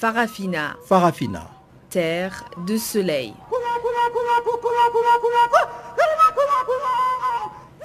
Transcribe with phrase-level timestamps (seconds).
[0.00, 0.76] Farafina.
[0.86, 1.50] Farafina.
[1.90, 3.34] Terre de soleil.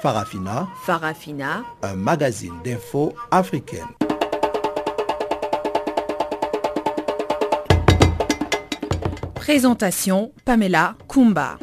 [0.02, 0.70] Farafina.
[0.86, 1.66] Farafina.
[1.84, 3.90] Un magazine d'infos africaine.
[9.36, 11.58] Présentation Pamela Kumba.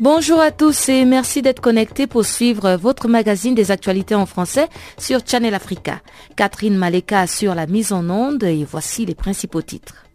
[0.00, 4.68] Bonjour à tous et merci d'être connectés pour suivre votre magazine des actualités en français
[4.96, 6.00] sur Channel Africa.
[6.36, 10.06] Catherine Maleka assure la mise en onde et voici les principaux titres.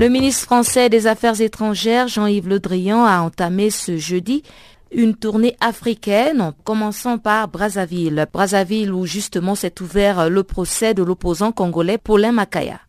[0.00, 4.42] Le ministre français des Affaires étrangères, Jean-Yves Le Drian, a entamé ce jeudi
[4.90, 8.26] une tournée africaine en commençant par Brazzaville.
[8.32, 12.80] Brazzaville où justement s'est ouvert le procès de l'opposant congolais Paulin Makaya.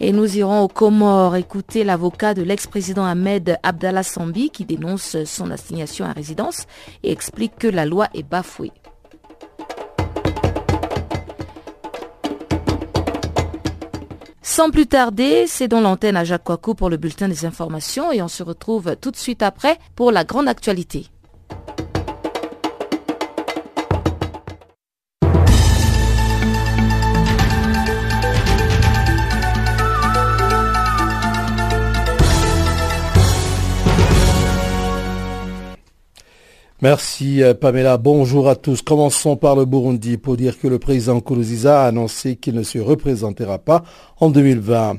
[0.00, 5.50] Et nous irons aux Comores écouter l'avocat de l'ex-président Ahmed Abdallah Sambi qui dénonce son
[5.50, 6.66] assignation à résidence
[7.02, 8.72] et explique que la loi est bafouée.
[14.42, 18.22] Sans plus tarder, c'est dans l'antenne à Jacques Kouakou pour le bulletin des informations et
[18.22, 21.08] on se retrouve tout de suite après pour la grande actualité.
[36.84, 37.96] Merci euh, Pamela.
[37.96, 38.82] Bonjour à tous.
[38.82, 42.78] Commençons par le Burundi pour dire que le président Kourouziza a annoncé qu'il ne se
[42.78, 43.84] représentera pas
[44.20, 44.98] en 2020.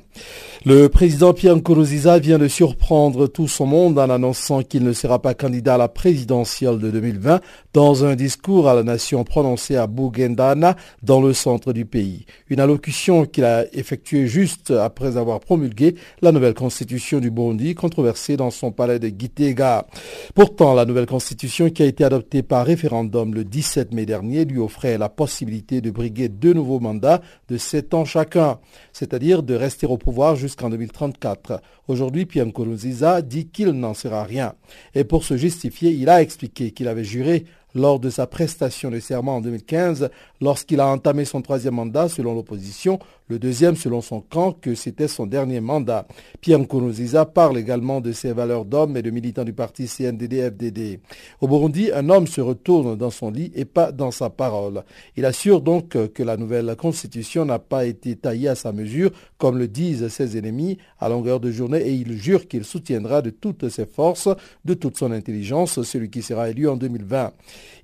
[0.67, 5.22] Le président Pierre Nkurunziza vient de surprendre tout son monde en annonçant qu'il ne sera
[5.22, 7.39] pas candidat à la présidentielle de 2020
[7.72, 12.25] dans un discours à la nation prononcé à Bougendana dans le centre du pays.
[12.49, 18.35] Une allocution qu'il a effectuée juste après avoir promulgué la nouvelle constitution du Burundi controversée
[18.35, 19.85] dans son palais de Gitega.
[20.33, 24.57] Pourtant, la nouvelle constitution qui a été adoptée par référendum le 17 mai dernier lui
[24.57, 28.57] offrait la possibilité de briguer deux nouveaux mandats de sept ans chacun,
[28.94, 31.61] c'est-à-dire de rester au pouvoir jusqu'à en 2034.
[31.88, 34.55] Aujourd'hui, Pierre Nkurunziza dit qu'il n'en sera rien.
[34.93, 37.45] Et pour se justifier, il a expliqué qu'il avait juré
[37.75, 42.33] lors de sa prestation de serment en 2015, lorsqu'il a entamé son troisième mandat selon
[42.33, 46.08] l'opposition, le deuxième selon son camp, que c'était son dernier mandat.
[46.41, 51.00] Pierre Nkurunziza parle également de ses valeurs d'homme et de militant du parti CNDD-FDD.
[51.41, 54.84] Au Burundi, un homme se retourne dans son lit et pas dans sa parole.
[55.18, 59.58] Il assure donc que la nouvelle constitution n'a pas été taillée à sa mesure, comme
[59.58, 63.69] le disent ses ennemis à longueur de journée, et il jure qu'il soutiendra de toutes
[63.69, 64.30] ses forces,
[64.66, 67.31] de toute son intelligence, celui qui sera élu en 2020.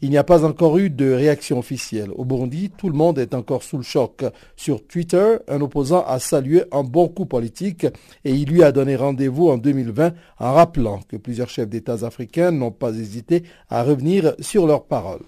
[0.02, 2.12] Il n'y a pas encore eu de réaction officielle.
[2.16, 4.24] Au Burundi, tout le monde est encore sous le choc.
[4.56, 7.86] Sur Twitter, un opposant a salué un bon coup politique
[8.24, 12.52] et il lui a donné rendez-vous en 2020 en rappelant que plusieurs chefs d'État africains
[12.52, 15.24] n'ont pas hésité à revenir sur leurs paroles.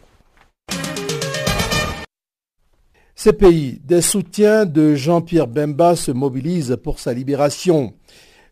[3.15, 7.93] Ces pays, des soutiens de Jean-Pierre Bemba se mobilisent pour sa libération.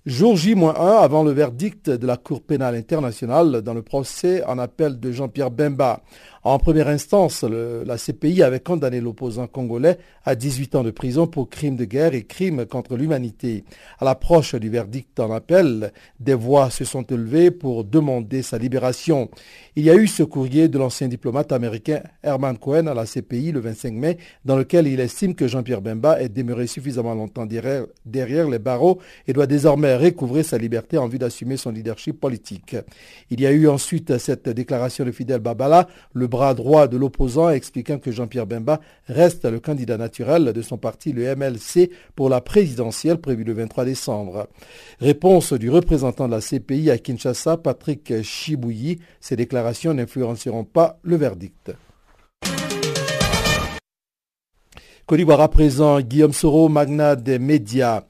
[0.06, 5.00] Jour J-1 avant le verdict de la Cour pénale internationale dans le procès en appel
[5.00, 6.02] de Jean-Pierre Bemba.
[6.44, 11.50] En première instance, la CPI avait condamné l'opposant congolais à 18 ans de prison pour
[11.50, 13.64] crimes de guerre et crimes contre l'humanité.
[14.00, 19.30] À l'approche du verdict en appel, des voix se sont élevées pour demander sa libération.
[19.76, 23.52] Il y a eu ce courrier de l'ancien diplomate américain Herman Cohen à la CPI
[23.52, 27.86] le 25 mai, dans lequel il estime que Jean-Pierre Bemba est demeuré suffisamment longtemps derrière,
[28.06, 28.98] derrière les barreaux
[29.28, 32.76] et doit désormais recouvrer sa liberté en vue d'assumer son leadership politique.
[33.30, 37.52] Il y a eu ensuite cette déclaration de Fidel Babala, le bras droit de l'opposant,
[37.52, 42.42] expliquant que Jean-Pierre Bemba reste le candidat naturel de son parti, le MLC, pour la
[42.42, 44.48] présidentielle prévue le 23 décembre.
[45.00, 49.00] Réponse du représentant de la CPI à Kinshasa, Patrick Chibouyi.
[49.20, 51.74] Ces déclarations n'influenceront pas le verdict.
[55.12, 58.04] Côte présent, Guillaume Soro, magnat des médias.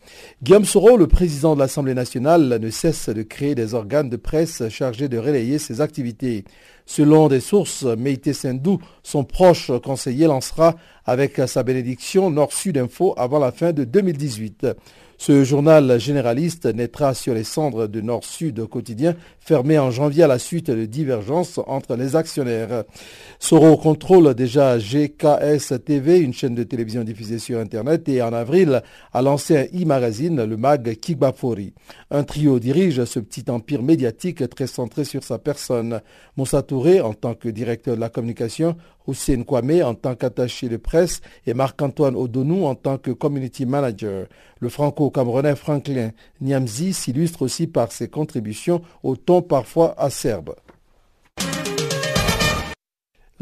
[0.43, 4.69] Guillaume Soro, le président de l'Assemblée nationale, ne cesse de créer des organes de presse
[4.69, 6.43] chargés de relayer ses activités.
[6.85, 10.75] Selon des sources, Meïté Sendou, son proche conseiller, lancera
[11.05, 14.67] avec sa bénédiction Nord-Sud Info avant la fin de 2018.
[15.23, 20.39] Ce journal généraliste naîtra sur les cendres de Nord-Sud quotidien, fermé en janvier à la
[20.39, 22.85] suite de divergences entre les actionnaires.
[23.37, 28.81] Soro contrôle déjà GKS TV, une chaîne de télévision diffusée sur Internet, et en avril
[29.13, 31.75] a lancé un e-magazine, le mag Kikbafori.
[32.09, 36.01] Un trio dirige ce petit empire médiatique très centré sur sa personne.
[36.35, 38.75] Moussa Touré, en tant que directeur de la communication,
[39.07, 44.27] Hussein Kwame en tant qu'attaché de presse et Marc-Antoine Odonou en tant que community manager.
[44.59, 50.55] Le franco-camerounais Franklin Niamzi s'illustre aussi par ses contributions au ton parfois acerbe.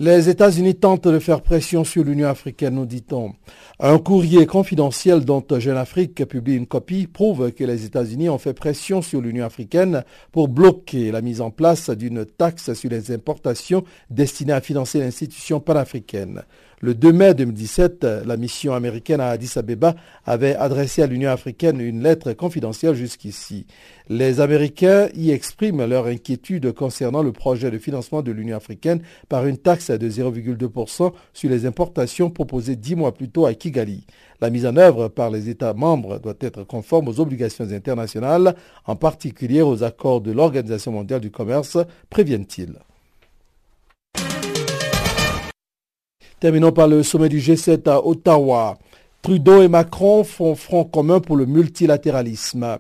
[0.02, 3.34] Les États-Unis tentent de faire pression sur l'Union africaine, nous dit-on.
[3.82, 8.54] Un courrier confidentiel dont Jeune Afrique publie une copie prouve que les États-Unis ont fait
[8.54, 13.84] pression sur l'Union africaine pour bloquer la mise en place d'une taxe sur les importations
[14.10, 16.44] destinée à financer l'institution panafricaine.
[16.82, 19.96] Le 2 mai 2017, la mission américaine à Addis Abeba
[20.26, 23.68] avait adressé à l'Union africaine une lettre confidentielle jusqu'ici.
[24.08, 29.46] Les Américains y expriment leur inquiétude concernant le projet de financement de l'Union africaine par
[29.46, 34.06] une taxe de 0,2% sur les importations proposées dix mois plus tôt à Kigali.
[34.40, 38.56] La mise en œuvre par les États membres doit être conforme aux obligations internationales,
[38.86, 41.78] en particulier aux accords de l'Organisation mondiale du commerce,
[42.10, 42.80] préviennent-ils.
[46.40, 48.78] Terminons par le sommet du G7 à Ottawa.
[49.22, 52.78] Trudeau et Macron font front commun pour le multilatéralisme.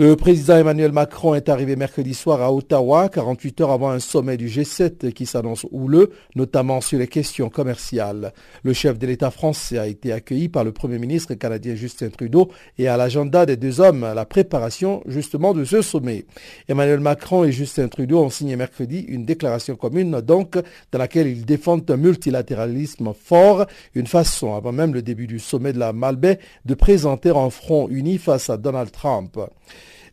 [0.00, 4.36] Le président Emmanuel Macron est arrivé mercredi soir à Ottawa, 48 heures avant un sommet
[4.36, 8.32] du G7 qui s'annonce houleux, notamment sur les questions commerciales.
[8.62, 12.48] Le chef de l'État français a été accueilli par le Premier ministre canadien Justin Trudeau
[12.78, 16.26] et à l'agenda des deux hommes la préparation justement de ce sommet.
[16.68, 20.58] Emmanuel Macron et Justin Trudeau ont signé mercredi une déclaration commune donc
[20.92, 23.66] dans laquelle ils défendent un multilatéralisme fort,
[23.96, 27.88] une façon avant même le début du sommet de la Malbaie de présenter un front
[27.88, 29.40] uni face à Donald Trump.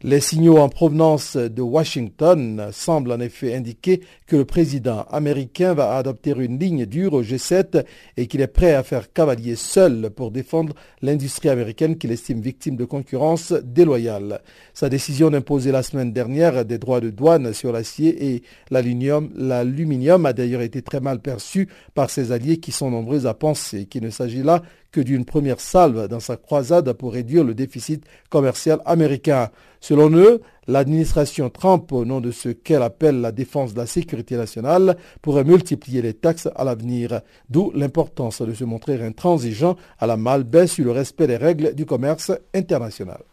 [0.03, 5.95] Les signaux en provenance de Washington semblent en effet indiquer que le président américain va
[5.95, 7.85] adopter une ligne dure au G7
[8.17, 12.75] et qu'il est prêt à faire cavalier seul pour défendre l'industrie américaine qu'il estime victime
[12.75, 14.41] de concurrence déloyale.
[14.73, 20.33] Sa décision d'imposer la semaine dernière des droits de douane sur l'acier et l'aluminium a
[20.33, 24.09] d'ailleurs été très mal perçue par ses alliés qui sont nombreux à penser qu'il ne
[24.09, 24.61] s'agit là
[24.91, 29.49] que d'une première salve dans sa croisade pour réduire le déficit commercial américain.
[29.81, 34.35] Selon eux, l'administration Trump, au nom de ce qu'elle appelle la défense de la sécurité
[34.35, 40.17] nationale, pourrait multiplier les taxes à l'avenir, d'où l'importance de se montrer intransigeant à la
[40.17, 43.23] malbaisse sur le respect des règles du commerce international.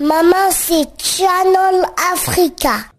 [0.00, 1.84] Maman, c'est Channel
[2.14, 2.97] Africa.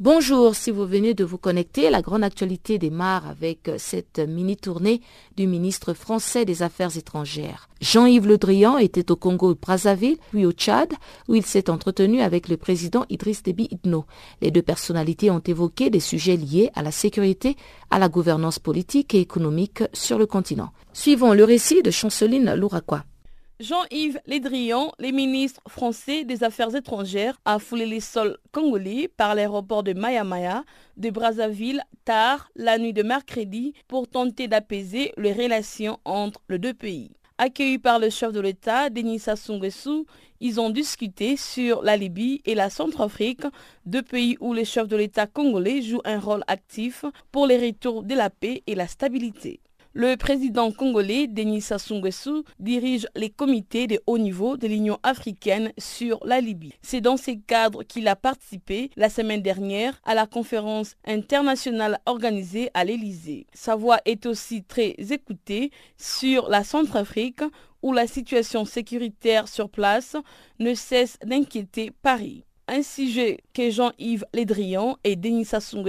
[0.00, 5.00] Bonjour, si vous venez de vous connecter, la grande actualité démarre avec cette mini-tournée
[5.36, 7.68] du ministre français des Affaires étrangères.
[7.80, 10.92] Jean-Yves Le Drian était au Congo-Brazzaville, puis au Tchad,
[11.26, 14.04] où il s'est entretenu avec le président Idriss Déby Itno.
[14.40, 17.56] Les deux personnalités ont évoqué des sujets liés à la sécurité,
[17.90, 20.70] à la gouvernance politique et économique sur le continent.
[20.92, 23.02] Suivons le récit de Chanceline Louraquois.
[23.60, 29.82] Jean-Yves Lédrian, le ministre français des Affaires étrangères, a foulé les sols congolais par l'aéroport
[29.82, 30.62] de Maya
[30.96, 36.72] de Brazzaville tard la nuit de mercredi pour tenter d'apaiser les relations entre les deux
[36.72, 37.10] pays.
[37.36, 39.60] Accueillis par le chef de l'État, Denis Sassou
[40.40, 43.42] ils ont discuté sur la Libye et la Centrafrique,
[43.86, 48.04] deux pays où les chefs de l'État congolais jouent un rôle actif pour les retours
[48.04, 49.58] de la paix et la stabilité.
[49.94, 55.72] Le président congolais Denis Sassou Nguesso dirige les comités de haut niveau de l'Union africaine
[55.78, 56.74] sur la Libye.
[56.82, 62.70] C'est dans ces cadres qu'il a participé la semaine dernière à la conférence internationale organisée
[62.74, 63.46] à l'Élysée.
[63.54, 67.42] Sa voix est aussi très écoutée sur la Centrafrique
[67.82, 70.16] où la situation sécuritaire sur place
[70.58, 75.82] ne cesse d'inquiéter Paris un sujet que Jean-Yves Lédrian et Denis Sassou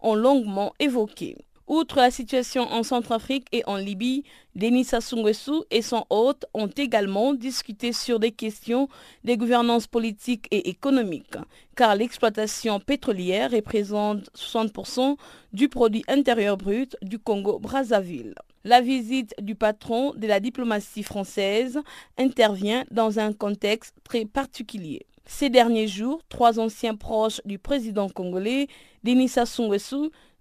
[0.00, 1.36] ont longuement évoqué.
[1.70, 4.24] Outre la situation en Centrafrique et en Libye,
[4.56, 5.24] Denis Sassou
[5.70, 8.88] et son hôte ont également discuté sur des questions
[9.22, 11.36] de gouvernance politique et économique,
[11.76, 15.16] car l'exploitation pétrolière représente 60%
[15.52, 18.34] du produit intérieur brut du Congo-Brazzaville.
[18.64, 21.78] La visite du patron de la diplomatie française
[22.18, 25.06] intervient dans un contexte très particulier.
[25.24, 28.66] Ces derniers jours, trois anciens proches du président congolais,
[29.04, 29.70] Denis Sassou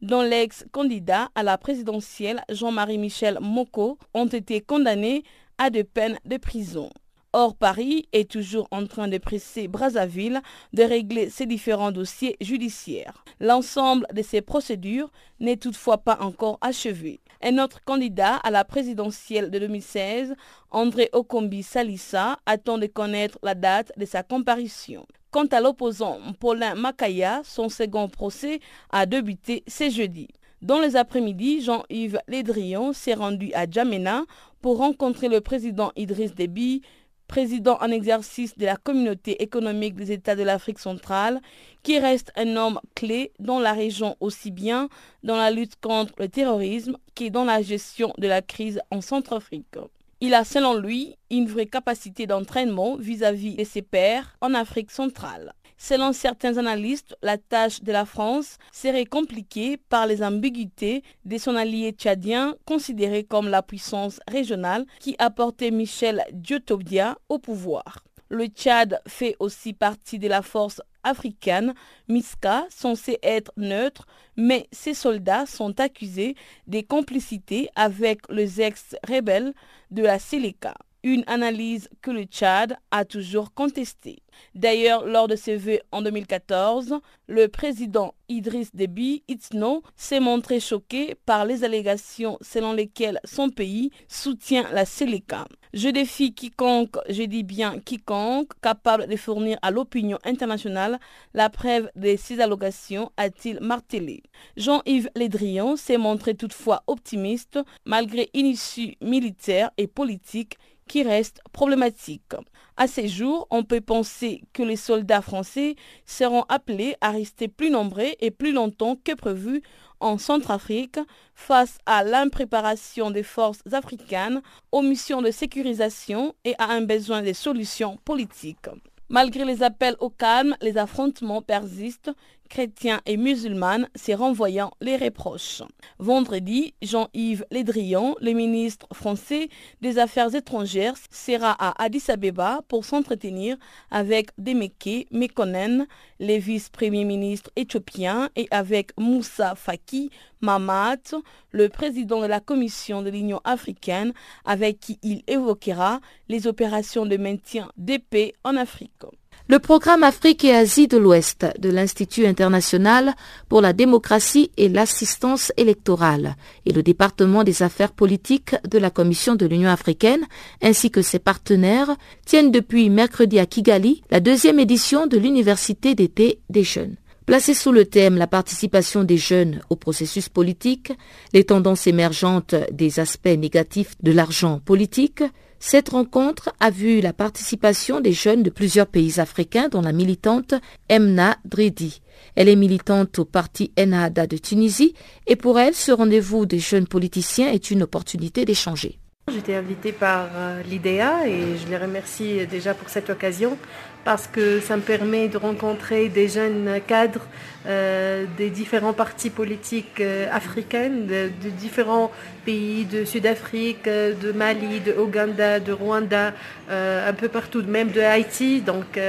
[0.02, 5.24] dont l'ex-candidat à la présidentielle Jean-Marie Michel Moko, ont été condamnés
[5.58, 6.90] à des peines de prison.
[7.32, 10.42] Or, Paris est toujours en train de presser Brazzaville
[10.74, 13.24] de régler ses différents dossiers judiciaires.
[13.40, 17.20] L'ensemble de ces procédures n'est toutefois pas encore achevé.
[17.44, 20.34] Un autre candidat à la présidentielle de 2016,
[20.72, 25.06] André Okombi Salissa, attend de connaître la date de sa comparution.
[25.30, 28.60] Quant à l'opposant Paulin Makaya, son second procès
[28.90, 30.30] a débuté ce jeudi.
[30.62, 34.26] Dans les après-midi, Jean-Yves Lédrian s'est rendu à Djamena
[34.62, 36.82] pour rencontrer le président Idriss Déby,
[37.30, 41.40] président en exercice de la communauté économique des États de l'Afrique centrale,
[41.84, 44.90] qui reste un homme clé dans la région aussi bien
[45.24, 49.78] dans la lutte contre le terrorisme que dans la gestion de la crise en Centrafrique.
[50.22, 55.54] Il a selon lui une vraie capacité d'entraînement vis-à-vis de ses pairs en Afrique centrale.
[55.82, 61.56] Selon certains analystes, la tâche de la France serait compliquée par les ambiguïtés de son
[61.56, 68.04] allié tchadien considéré comme la puissance régionale qui a porté Michel Diotobia au pouvoir.
[68.28, 71.74] Le Tchad fait aussi partie de la force africaine
[72.10, 74.06] MISCA, censée être neutre,
[74.36, 76.36] mais ses soldats sont accusés
[76.68, 79.54] de complicité avec les ex-rebelles
[79.92, 84.22] de la Séléka une analyse que le Tchad a toujours contestée.
[84.56, 91.16] D'ailleurs, lors de ses vœux en 2014, le président Idriss Déby Itno s'est montré choqué
[91.26, 95.46] par les allégations selon lesquelles son pays soutient la Séléka.
[95.74, 101.00] Je défie quiconque, je dis bien quiconque, capable de fournir à l'opinion internationale
[101.34, 104.24] la preuve de ces allégations, a-t-il martelé.
[104.58, 110.58] Jean-Yves Lédrian s'est montré toutefois optimiste malgré une issue militaire et politique
[110.90, 112.34] qui reste problématique.
[112.76, 117.70] À ces jours, on peut penser que les soldats français seront appelés à rester plus
[117.70, 119.62] nombreux et plus longtemps que prévu
[120.00, 121.00] en Centrafrique
[121.36, 124.42] face à l'impréparation des forces africaines
[124.72, 128.70] aux missions de sécurisation et à un besoin de solutions politiques.
[129.10, 132.12] Malgré les appels au calme, les affrontements persistent
[132.50, 135.62] chrétiens et musulmanes, s'est renvoyant les reproches.
[136.00, 139.50] Vendredi, Jean-Yves Lédrian, le ministre français
[139.82, 143.56] des Affaires étrangères, sera à Addis Abeba pour s'entretenir
[143.92, 145.88] avec Demeke Mekonnen,
[146.20, 150.10] le vice-premier ministre éthiopien, et avec Moussa Faki
[150.42, 151.16] Mamat,
[151.52, 154.14] le président de la Commission de l'Union africaine,
[154.46, 159.06] avec qui il évoquera les opérations de maintien de paix en Afrique.
[159.48, 163.16] Le programme Afrique et Asie de l'Ouest de l'Institut international
[163.48, 169.36] pour la démocratie et l'assistance électorale et le département des affaires politiques de la Commission
[169.36, 170.28] de l'Union africaine
[170.62, 176.42] ainsi que ses partenaires tiennent depuis mercredi à Kigali la deuxième édition de l'Université d'été
[176.50, 176.98] des jeunes.
[177.30, 180.92] Placée sous le thème La participation des jeunes au processus politique,
[181.32, 185.22] les tendances émergentes des aspects négatifs de l'argent politique,
[185.60, 190.54] cette rencontre a vu la participation des jeunes de plusieurs pays africains, dont la militante
[190.88, 192.02] Emna Dridi.
[192.36, 194.94] Elle est militante au parti Ennahda de Tunisie
[195.28, 199.00] et pour elle, ce rendez-vous des jeunes politiciens est une opportunité d'échanger.
[199.32, 203.58] J'étais invitée par euh, l'IDEA et je les remercie déjà pour cette occasion
[204.04, 207.28] parce que ça me permet de rencontrer des jeunes cadres
[207.68, 212.12] euh, des différents partis politiques euh, africains, de, différents
[212.46, 216.34] pays de Sud-Afrique, de Mali, de Ouganda, de Rwanda,
[216.70, 218.62] un peu partout, même de Haïti.
[218.62, 219.00] Donc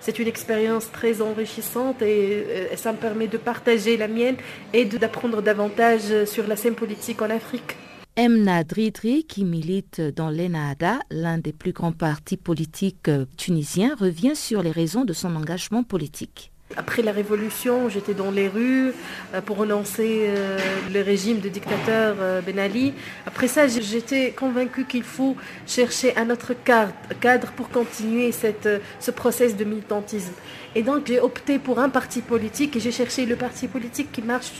[0.00, 4.36] c'est une expérience très enrichissante et ça me permet de partager la mienne
[4.72, 7.76] et d'apprendre davantage sur la scène politique en Afrique.
[8.16, 14.36] Emna Dridri, qui milite dans l'ENADA, l'un des plus grands partis politiques euh, tunisiens, revient
[14.36, 16.52] sur les raisons de son engagement politique.
[16.76, 18.92] Après la révolution, j'étais dans les rues
[19.34, 20.58] euh, pour renoncer euh,
[20.92, 22.14] le régime de dictateur
[22.46, 22.94] Ben Ali.
[23.26, 29.64] Après ça, j'étais convaincue qu'il faut chercher un autre cadre pour continuer ce process de
[29.64, 30.34] militantisme.
[30.76, 34.22] Et donc j'ai opté pour un parti politique et j'ai cherché le parti politique qui
[34.22, 34.52] marche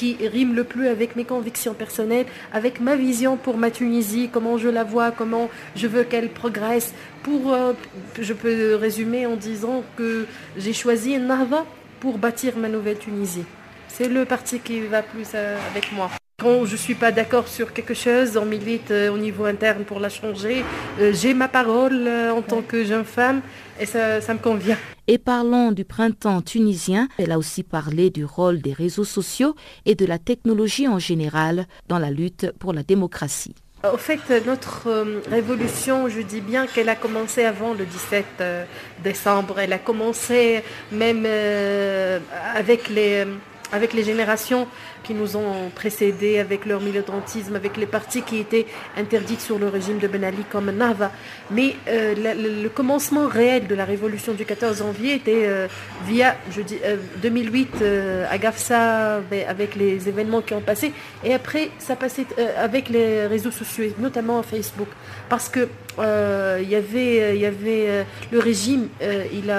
[0.00, 4.56] qui rime le plus avec mes convictions personnelles, avec ma vision pour ma Tunisie, comment
[4.56, 6.94] je la vois, comment je veux qu'elle progresse.
[7.22, 7.74] Pour, euh,
[8.18, 10.26] je peux résumer en disant que
[10.56, 11.66] j'ai choisi Narva
[12.00, 13.44] pour bâtir ma nouvelle Tunisie.
[13.88, 16.10] C'est le parti qui va plus euh, avec moi.
[16.40, 19.84] Quand je ne suis pas d'accord sur quelque chose, on milite euh, au niveau interne
[19.84, 20.64] pour la changer.
[21.12, 23.42] J'ai ma parole en tant que jeune femme
[23.80, 24.76] et ça, ça me convient.
[25.06, 29.54] Et parlons du printemps tunisien, elle a aussi parlé du rôle des réseaux sociaux
[29.86, 33.54] et de la technologie en général dans la lutte pour la démocratie.
[33.82, 38.64] Au fait, notre euh, révolution, je dis bien qu'elle a commencé avant le 17 euh,
[39.02, 39.58] décembre.
[39.58, 42.18] Elle a commencé même euh,
[42.54, 43.24] avec les
[43.72, 44.66] avec les générations
[45.02, 49.68] qui nous ont précédés, avec leur militantisme, avec les partis qui étaient interdits sur le
[49.68, 51.10] régime de Ben Ali comme Nava.
[51.50, 55.66] Mais euh, le, commencement réel de la révolution du 14 janvier était euh,
[56.06, 56.78] via, je dis,
[57.22, 60.92] 2008 euh, à Gafsa, ben, avec les événements qui ont passé,
[61.24, 64.88] et après ça passait avec les réseaux sociaux, notamment Facebook,
[65.28, 68.88] parce que y avait, le régime,
[69.32, 69.50] il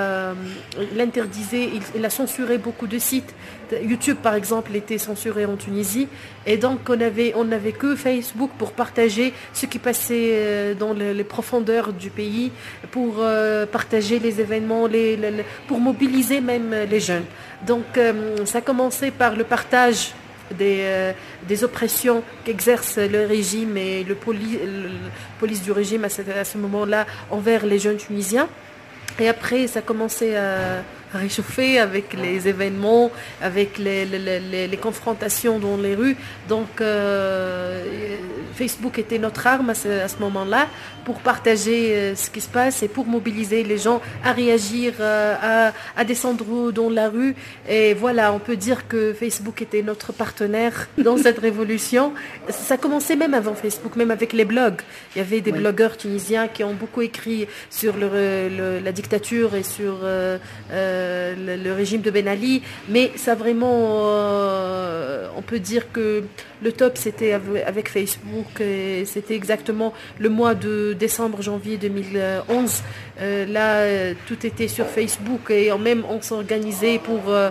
[0.99, 3.33] interdisait, il a censuré beaucoup de sites
[3.83, 6.07] YouTube, par exemple, était censuré en Tunisie.
[6.45, 11.93] Et donc, on n'avait que Facebook pour partager ce qui passait euh, dans les, profondeurs
[11.93, 12.51] du pays,
[12.91, 14.87] pour euh, partager les événements,
[15.67, 17.25] pour mobiliser même les jeunes.
[17.65, 20.13] Donc, euh, ça a commencé par le partage
[20.57, 21.13] des,
[21.63, 27.65] oppressions qu'exerce le régime et le, police du régime à ce, à ce moment-là envers
[27.65, 28.49] les jeunes Tunisiens.
[29.19, 35.77] Et après, ça a commencé à réchauffer avec les événements, avec les, les, confrontations dans
[35.77, 36.15] les rues.
[36.47, 37.83] Donc euh,
[38.55, 40.67] Facebook était notre arme à ce, moment-là
[41.05, 45.71] pour partager euh, ce qui se passe et pour mobiliser les gens à réagir, euh,
[45.95, 47.35] à, descendre dans la rue.
[47.67, 52.13] Et voilà, on peut dire que Facebook était notre partenaire dans cette révolution.
[52.49, 54.81] Ça commençait même avant Facebook, même avec les blogs.
[55.15, 59.99] Il y avait des blogueurs tunisiens qui ont beaucoup écrit sur la dictature et sur
[61.37, 66.23] le, régime de Ben Ali, mais ça vraiment, euh, on peut dire que
[66.61, 68.61] le top c'était avec Facebook,
[69.05, 72.83] c'était exactement le mois de décembre, janvier 2011.
[73.19, 77.49] Euh, là, tout était sur Facebook et même on s'organisait pour, euh,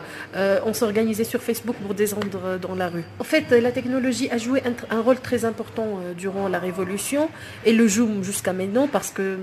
[0.65, 3.05] on s'organisait sur Facebook pour descendre dans la rue.
[3.19, 7.29] En fait, la technologie a joué un, un rôle très important durant la révolution
[7.65, 9.39] et le joue jusqu'à maintenant parce que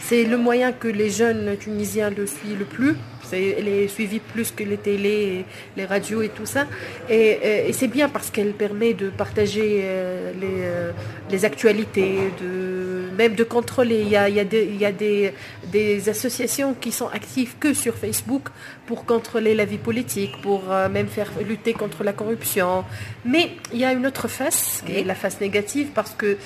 [0.00, 2.96] c'est le moyen que les jeunes tunisiens le suivent le plus
[3.32, 5.44] elle est suivie plus que les télés,
[5.76, 6.66] les radios et tout ça.
[7.08, 10.92] Et, c'est bien parce qu'elle permet de partager euh, euh,
[11.30, 14.00] les, actualités, de, même de contrôler.
[14.02, 15.32] Il y a, des,
[15.70, 18.48] des, associations qui sont actives que sur Facebook
[18.86, 22.84] pour contrôler la vie politique, pour euh, même faire lutter contre la corruption.
[23.24, 26.36] Mais il y a une autre face, qui est la face négative, parce que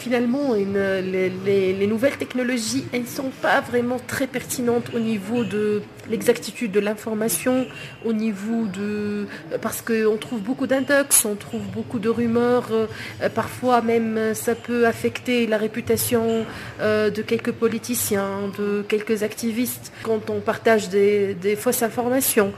[0.00, 6.72] finalement, les, nouvelles technologies, elles ne sont pas vraiment très pertinentes au niveau de l'exactitude
[6.72, 7.66] de l'information,
[8.04, 9.26] au niveau de...
[9.60, 14.86] Parce qu'on trouve beaucoup d'index, on trouve beaucoup de rumeurs, euh, parfois même ça peut
[14.86, 16.46] affecter la réputation
[16.80, 22.52] euh, de quelques politiciens, de quelques activistes, quand on partage des fausses informations.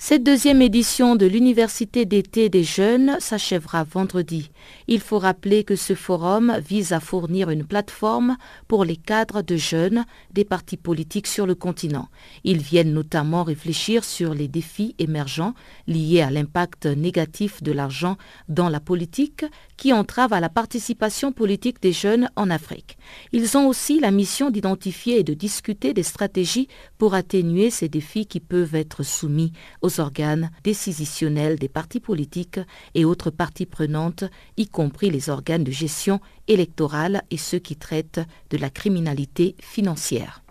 [0.00, 4.52] Cette deuxième édition de l'Université d'été des jeunes s'achèvera vendredi.
[4.86, 8.36] Il faut rappeler que ce forum vise à fournir une plateforme
[8.68, 12.08] pour les cadres de jeunes des partis politiques sur le continent.
[12.44, 15.54] Ils viennent notamment réfléchir sur les défis émergents
[15.88, 18.16] liés à l'impact négatif de l'argent
[18.48, 19.44] dans la politique
[19.76, 22.98] qui entrave à la participation politique des jeunes en Afrique.
[23.32, 28.26] Ils ont aussi la mission d'identifier et de discuter des stratégies pour atténuer ces défis
[28.26, 32.60] qui peuvent être soumis aux organes décisionnels des partis politiques
[32.94, 34.24] et autres parties prenantes,
[34.56, 38.20] y compris les organes de gestion électorale et ceux qui traitent
[38.50, 40.42] de la criminalité financière.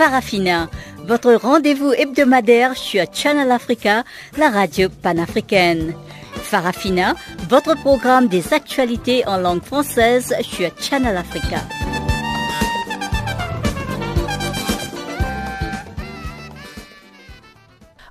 [0.00, 0.70] Farafina,
[1.10, 4.04] votre rendez-vous hebdomadaire sur Channel Africa,
[4.38, 5.92] la radio panafricaine.
[6.34, 7.14] Farafina,
[7.48, 11.56] votre programme des actualités en langue française sur Channel Africa.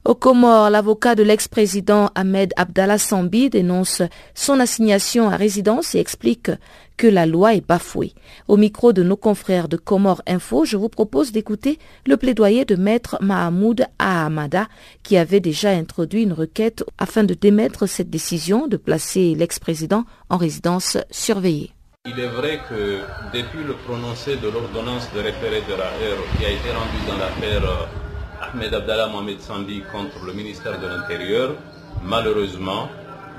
[0.04, 4.02] Au Comores, l'avocat de l'ex-président Ahmed Abdallah Sambi dénonce
[4.36, 6.52] son assignation à résidence et explique
[7.00, 8.14] que la loi est bafouée.
[8.50, 12.76] Au micro de nos confrères de Comore Info, je vous propose d'écouter le plaidoyer de
[12.76, 14.68] maître Mahamoud Ahamada
[15.02, 20.36] qui avait déjà introduit une requête afin de démettre cette décision de placer l'ex-président en
[20.36, 21.72] résidence surveillée.
[22.06, 23.00] Il est vrai que
[23.34, 25.92] depuis le prononcé de l'ordonnance de référé de la
[26.38, 30.88] qui a été rendue dans l'affaire euh, Ahmed Abdallah Mohamed Sandi contre le ministère de
[30.88, 31.56] l'Intérieur,
[32.04, 32.90] malheureusement,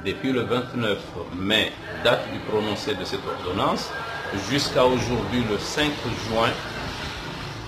[0.04, 0.98] depuis le 29
[1.38, 1.72] mai,
[2.04, 3.90] date du prononcé de cette ordonnance,
[4.48, 5.84] jusqu'à aujourd'hui, le 5
[6.28, 6.48] juin,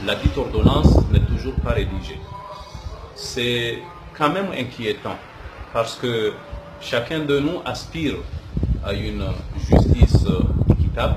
[0.07, 2.19] la dite ordonnance n'est toujours pas rédigée.
[3.15, 3.79] C'est
[4.17, 5.17] quand même inquiétant
[5.73, 6.33] parce que
[6.81, 8.17] chacun de nous aspire
[8.85, 9.25] à une
[9.59, 10.25] justice
[10.71, 11.17] équitable.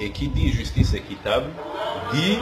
[0.00, 1.46] Et qui dit justice équitable
[2.12, 2.38] dit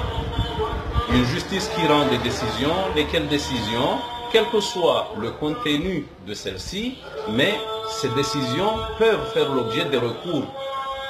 [1.13, 3.99] une justice qui rend des décisions, lesquelles décisions,
[4.33, 6.97] quel que soit le contenu de celle-ci,
[7.31, 7.55] mais
[7.89, 10.45] ces décisions peuvent faire l'objet de recours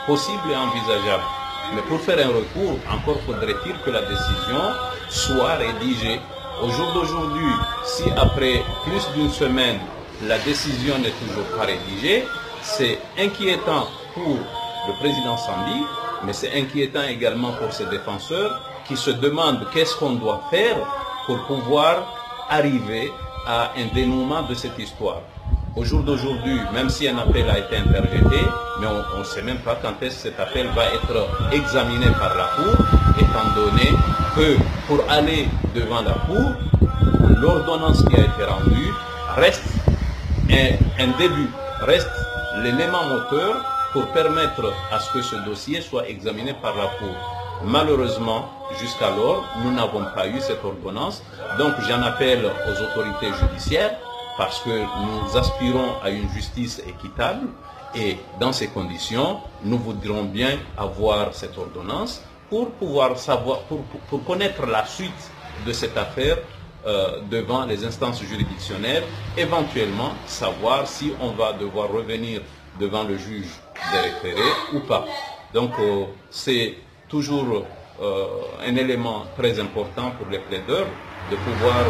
[0.06, 1.24] possibles et envisageables.
[1.74, 4.62] Mais pour faire un recours, encore faudrait-il que la décision
[5.08, 6.20] soit rédigée.
[6.62, 7.52] Au jour d'aujourd'hui,
[7.84, 9.78] si après plus d'une semaine,
[10.26, 12.24] la décision n'est toujours pas rédigée,
[12.62, 14.36] c'est inquiétant pour
[14.88, 15.84] le président Sandi,
[16.24, 20.76] mais c'est inquiétant également pour ses défenseurs qui se demandent qu'est-ce qu'on doit faire
[21.26, 22.19] pour pouvoir
[22.50, 23.12] arriver
[23.46, 25.22] à un dénouement de cette histoire.
[25.76, 28.40] Au jour d'aujourd'hui, même si un appel a été interjeté,
[28.80, 32.36] mais on ne sait même pas quand est-ce que cet appel va être examiné par
[32.36, 32.74] la Cour,
[33.18, 33.88] étant donné
[34.34, 34.56] que
[34.88, 36.52] pour aller devant la Cour,
[37.40, 38.92] l'ordonnance qui a été rendue
[39.36, 39.62] reste
[40.50, 41.48] un, un début,
[41.82, 42.10] reste
[42.62, 47.39] l'élément moteur pour permettre à ce que ce dossier soit examiné par la Cour.
[47.64, 51.22] Malheureusement, jusqu'alors, nous n'avons pas eu cette ordonnance.
[51.58, 53.96] Donc j'en appelle aux autorités judiciaires
[54.38, 57.48] parce que nous aspirons à une justice équitable
[57.94, 64.64] et dans ces conditions, nous voudrions bien avoir cette ordonnance pour pouvoir savoir, pour, connaître
[64.66, 65.30] la suite
[65.66, 66.38] de cette affaire
[66.86, 69.04] euh, devant les instances juridictionnelles,
[69.36, 72.40] éventuellement savoir si on va devoir revenir
[72.78, 73.50] devant le juge
[73.92, 75.04] des référés ou pas.
[75.52, 76.76] Donc euh, c'est
[77.10, 77.66] toujours
[78.00, 78.26] euh,
[78.66, 80.86] un élément très important pour les plaideurs
[81.30, 81.84] de pouvoir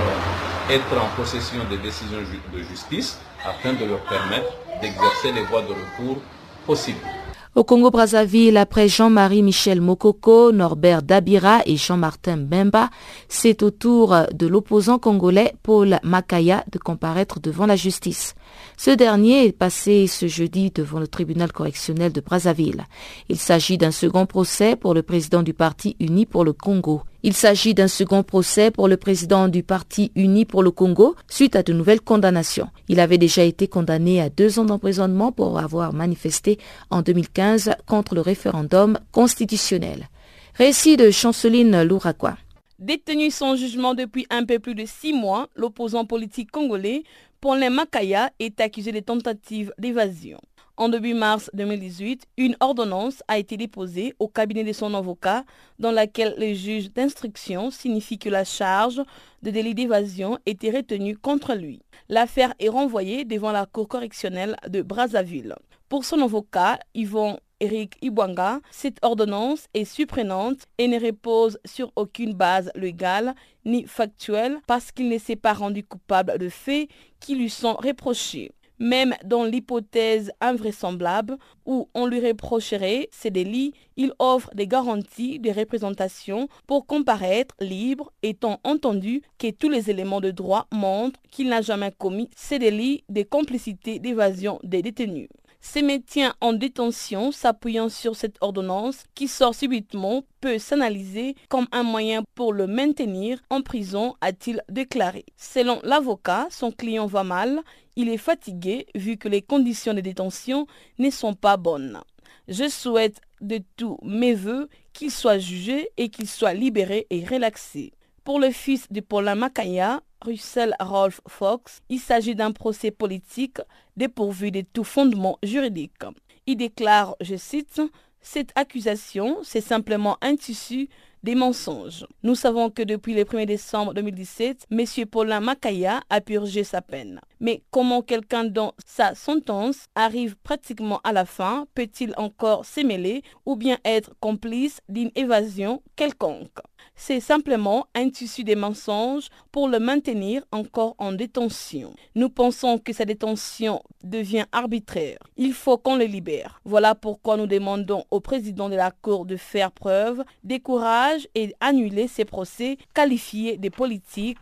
[0.71, 2.19] être en possession des décisions
[2.53, 6.21] de justice afin de leur permettre d'exercer les voies de recours
[6.67, 7.20] possibles.
[7.57, 12.91] Au Congo-Brazzaville, après Jean-Marie Michel Mokoko, Norbert Dabira et Jean-Martin Bemba,
[13.29, 18.37] c'est au tour de l'opposant congolais Paul Makaya de comparaître devant la justice.
[18.77, 22.85] Ce dernier est passé ce jeudi devant le tribunal correctionnel de Brazzaville.
[23.29, 27.03] Il s'agit d'un second procès pour le président du Parti uni pour le Congo.
[27.23, 31.55] Il s'agit d'un second procès pour le président du Parti uni pour le Congo suite
[31.55, 32.69] à de nouvelles condamnations.
[32.89, 38.15] Il avait déjà été condamné à deux ans d'emprisonnement pour avoir manifesté en 2015 contre
[38.15, 40.09] le référendum constitutionnel.
[40.55, 42.39] Récit de Chanceline Louraquois.
[42.79, 47.03] Détenu sans jugement depuis un peu plus de six mois, l'opposant politique congolais
[47.43, 50.39] Paulin Makaya est accusé de tentative d'évasion.
[50.81, 55.45] En début mars 2018, une ordonnance a été déposée au cabinet de son avocat
[55.79, 59.03] dans laquelle le juge d'instruction signifie que la charge
[59.43, 61.83] de délit d'évasion était retenue contre lui.
[62.09, 65.55] L'affaire est renvoyée devant la cour correctionnelle de Brazzaville.
[65.91, 72.33] Pour son avocat, Yvon Eric Ibwanga, cette ordonnance est surprenante et ne repose sur aucune
[72.33, 73.35] base légale
[73.67, 76.89] ni factuelle parce qu'il ne s'est pas rendu coupable de faits
[77.21, 78.51] qui lui sont reprochés.
[78.81, 85.51] Même dans l'hypothèse invraisemblable où on lui reprocherait ces délits, il offre des garanties de
[85.51, 91.61] représentation pour comparaître libre, étant entendu que tous les éléments de droit montrent qu'il n'a
[91.61, 95.29] jamais commis ces délits de complicité d'évasion des détenus.
[95.63, 101.83] Ces maintien en détention s'appuyant sur cette ordonnance qui sort subitement peut s'analyser comme un
[101.83, 105.27] moyen pour le maintenir en prison, a-t-il déclaré.
[105.37, 107.61] Selon l'avocat, son client va mal,
[107.95, 110.67] il est fatigué vu que les conditions de détention
[110.99, 112.01] ne sont pas bonnes.
[112.49, 117.93] Je souhaite de tous mes voeux qu'il soit jugé et qu'il soit libéré et relaxé.
[118.25, 123.59] Pour le fils de Paulin Makaya, Russell Rolf Fox, il s'agit d'un procès politique
[123.97, 126.03] dépourvu de tout fondement juridique.
[126.47, 127.81] Il déclare, je cite,
[128.21, 130.89] Cette accusation, c'est simplement un tissu
[131.23, 132.07] des mensonges.
[132.23, 135.07] Nous savons que depuis le 1er décembre 2017, M.
[135.11, 137.21] Paulin Makaya a purgé sa peine.
[137.41, 141.67] Mais comment quelqu'un dont sa sentence arrive pratiquement à la fin?
[141.75, 146.59] Peut-il encore s'émêler ou bien être complice d'une évasion quelconque?
[146.95, 151.95] C'est simplement un tissu des mensonges pour le maintenir encore en détention.
[152.15, 155.19] Nous pensons que sa détention devient arbitraire.
[155.37, 156.61] Il faut qu'on le libère.
[156.65, 161.55] Voilà pourquoi nous demandons au président de la Cour de faire preuve des courage et
[161.61, 164.39] annuler ces procès qualifiés de politiques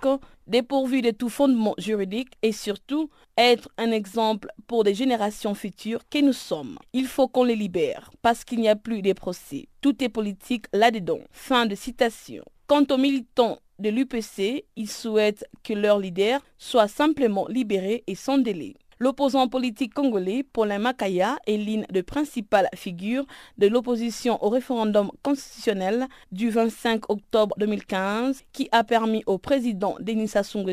[0.49, 6.19] dépourvu de tout fondement juridique et surtout être un exemple pour des générations futures que
[6.19, 6.79] nous sommes.
[6.93, 9.69] Il faut qu'on les libère parce qu'il n'y a plus de procès.
[9.81, 11.21] Tout est politique là-dedans.
[11.31, 12.45] Fin de citation.
[12.67, 18.39] Quant aux militants de l'UPC, ils souhaitent que leur leader soit simplement libéré et sans
[18.39, 18.75] délai.
[19.01, 26.09] L'opposant politique congolais, Paulin Makaya, est l'une des principales figures de l'opposition au référendum constitutionnel
[26.33, 30.65] du 25 octobre 2015 qui a permis au président Denis Sassou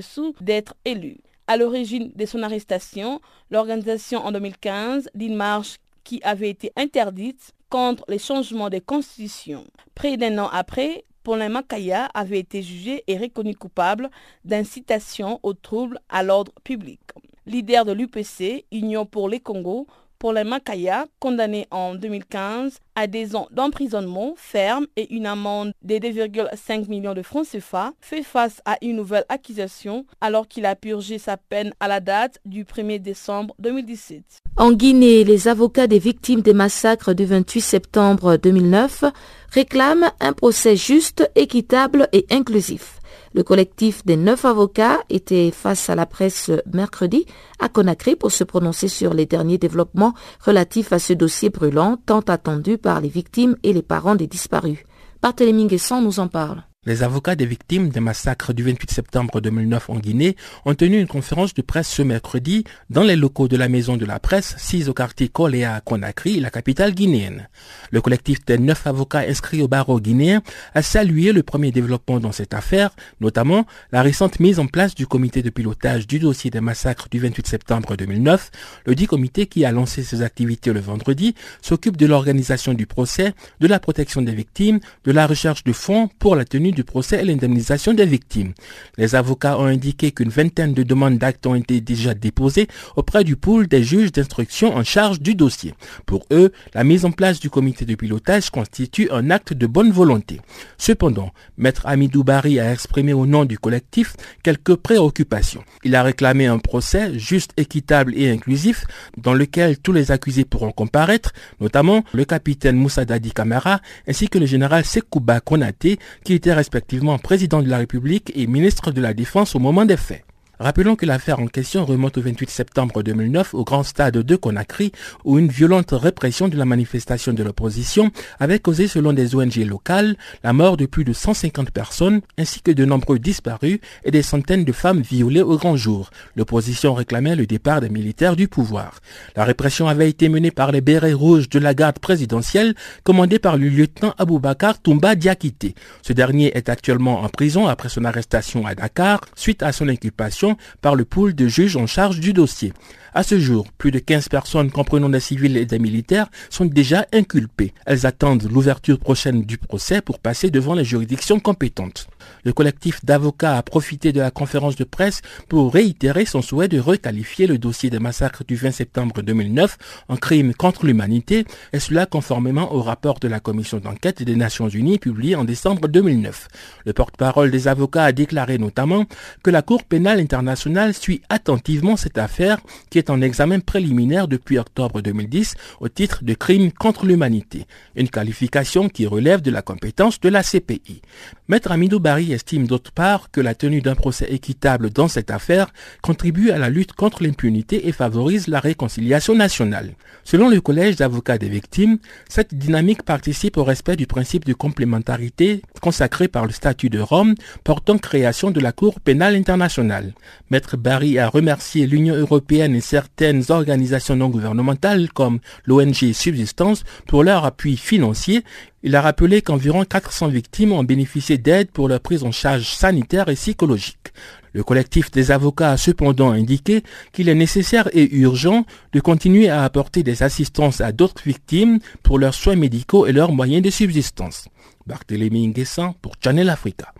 [0.42, 1.18] d'être élu.
[1.46, 8.06] À l'origine de son arrestation, l'organisation en 2015 d'une marche qui avait été interdite contre
[8.08, 9.66] les changements de constitution.
[9.94, 14.10] Près d'un an après, Paulin Makaya avait été jugé et reconnu coupable
[14.44, 17.00] d'incitation au trouble à l'ordre public
[17.46, 19.88] leader de l'UPC, Union pour les Congo,
[20.20, 25.96] pour les Makaya, condamné en 2015 à des ans d'emprisonnement ferme et une amende de
[25.96, 31.18] 2,5 millions de francs CFA, fait face à une nouvelle accusation alors qu'il a purgé
[31.18, 34.24] sa peine à la date du 1er décembre 2017.
[34.58, 39.04] En Guinée, les avocats des victimes des massacres du 28 septembre 2009
[39.52, 43.00] réclament un procès juste, équitable et inclusif.
[43.36, 47.26] Le collectif des neuf avocats était face à la presse mercredi
[47.60, 52.22] à Conakry pour se prononcer sur les derniers développements relatifs à ce dossier brûlant tant
[52.22, 54.80] attendu par les victimes et les parents des disparus.
[55.22, 56.64] Barthélémy Guesson nous en parle.
[56.86, 61.08] Les avocats des victimes des massacres du 28 septembre 2009 en Guinée ont tenu une
[61.08, 64.90] conférence de presse ce mercredi dans les locaux de la Maison de la Presse, 6
[64.90, 67.50] au quartier Koléa à Conakry, la capitale guinéenne.
[67.90, 70.44] Le collectif des neuf avocats inscrits au barreau guinéen
[70.76, 75.08] a salué le premier développement dans cette affaire, notamment la récente mise en place du
[75.08, 78.52] comité de pilotage du dossier des massacres du 28 septembre 2009.
[78.86, 83.34] Le dit comité qui a lancé ses activités le vendredi s'occupe de l'organisation du procès,
[83.60, 87.22] de la protection des victimes, de la recherche de fonds pour la tenue du procès
[87.22, 88.54] et l'indemnisation des victimes.
[88.98, 93.36] Les avocats ont indiqué qu'une vingtaine de demandes d'actes ont été déjà déposées auprès du
[93.36, 95.74] pool des juges d'instruction en charge du dossier.
[96.06, 99.92] Pour eux, la mise en place du comité de pilotage constitue un acte de bonne
[99.92, 100.42] volonté.
[100.78, 105.64] Cependant, Maître Amidou Bari a exprimé au nom du collectif quelques préoccupations.
[105.84, 108.86] Il a réclamé un procès juste, équitable et inclusif
[109.18, 114.38] dans lequel tous les accusés pourront comparaître, notamment le capitaine Moussa Dadi Kamara ainsi que
[114.38, 119.14] le général Sekouba Konate qui était respectivement président de la République et ministre de la
[119.14, 120.25] Défense au moment des faits.
[120.60, 124.94] Rappelons que l'affaire en question remonte au 28 septembre 2009 au grand stade de Conakry
[125.26, 130.16] où une violente répression de la manifestation de l'opposition avait causé selon des ONG locales
[130.44, 134.64] la mort de plus de 150 personnes ainsi que de nombreux disparus et des centaines
[134.64, 136.10] de femmes violées au grand jour.
[136.38, 139.02] L'opposition réclamait le départ des militaires du pouvoir.
[139.36, 143.58] La répression avait été menée par les bérets rouges de la garde présidentielle commandée par
[143.58, 145.76] le lieutenant Aboubakar Toumba Diakité.
[146.02, 150.45] Ce dernier est actuellement en prison après son arrestation à Dakar suite à son inculpation
[150.82, 152.74] par le pool de juges en charge du dossier.
[153.14, 157.08] À ce jour, plus de 15 personnes comprenant des civils et des militaires sont déjà
[157.14, 157.74] inculpées.
[157.86, 162.08] Elles attendent l'ouverture prochaine du procès pour passer devant les juridictions compétentes.
[162.44, 166.80] Le collectif d'avocats a profité de la conférence de presse pour réitérer son souhait de
[166.80, 169.78] requalifier le dossier des massacres du 20 septembre 2009
[170.10, 174.70] en crime contre l'humanité, et cela conformément au rapport de la commission d'enquête des Nations
[174.70, 176.48] Unies publié en décembre 2009.
[176.86, 179.06] Le porte-parole des avocats a déclaré notamment
[179.44, 182.60] que la Cour pénale internationale suit attentivement cette affaire
[182.90, 188.10] qui est en examen préliminaire depuis octobre 2010 au titre de crime contre l'humanité, une
[188.10, 191.02] qualification qui relève de la compétence de la CPI.
[191.48, 191.72] Maître
[192.16, 196.58] Bari estime d'autre part que la tenue d'un procès équitable dans cette affaire contribue à
[196.58, 199.96] la lutte contre l'impunité et favorise la réconciliation nationale.
[200.24, 201.98] Selon le Collège d'avocats des victimes,
[202.30, 207.36] cette dynamique participe au respect du principe de complémentarité consacré par le statut de Rome
[207.66, 210.14] portant création de la Cour pénale internationale.
[210.52, 217.26] Maître Barry a remercié l'Union européenne et certaines organisations non gouvernementales comme l'ONG Subsistance pour
[217.26, 218.46] leur appui financier
[218.86, 223.30] il a rappelé qu'environ 400 victimes ont bénéficié d'aide pour leur prise en charge sanitaire
[223.30, 224.14] et psychologique.
[224.54, 229.64] Le collectif des avocats a cependant indiqué qu'il est nécessaire et urgent de continuer à
[229.64, 234.48] apporter des assistances à d'autres victimes pour leurs soins médicaux et leurs moyens de subsistance.
[234.86, 236.94] Barthélémy Nguessan pour Channel Africa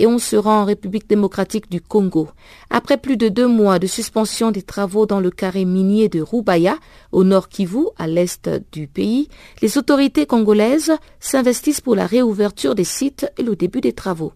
[0.00, 2.30] et on se rend en République démocratique du Congo.
[2.70, 6.78] Après plus de deux mois de suspension des travaux dans le carré minier de Rubaya,
[7.12, 9.28] au nord Kivu, à l'est du pays,
[9.60, 14.32] les autorités congolaises s'investissent pour la réouverture des sites et le début des travaux.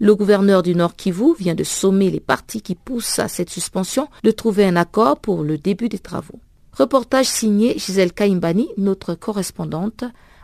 [0.00, 4.08] Le gouverneur du Nord Kivu vient de sommer les partis qui poussent à cette suspension
[4.24, 6.40] de trouver un accord pour le début des travaux.
[6.72, 10.02] Reportage signé Gisèle Kaimbani, notre correspondante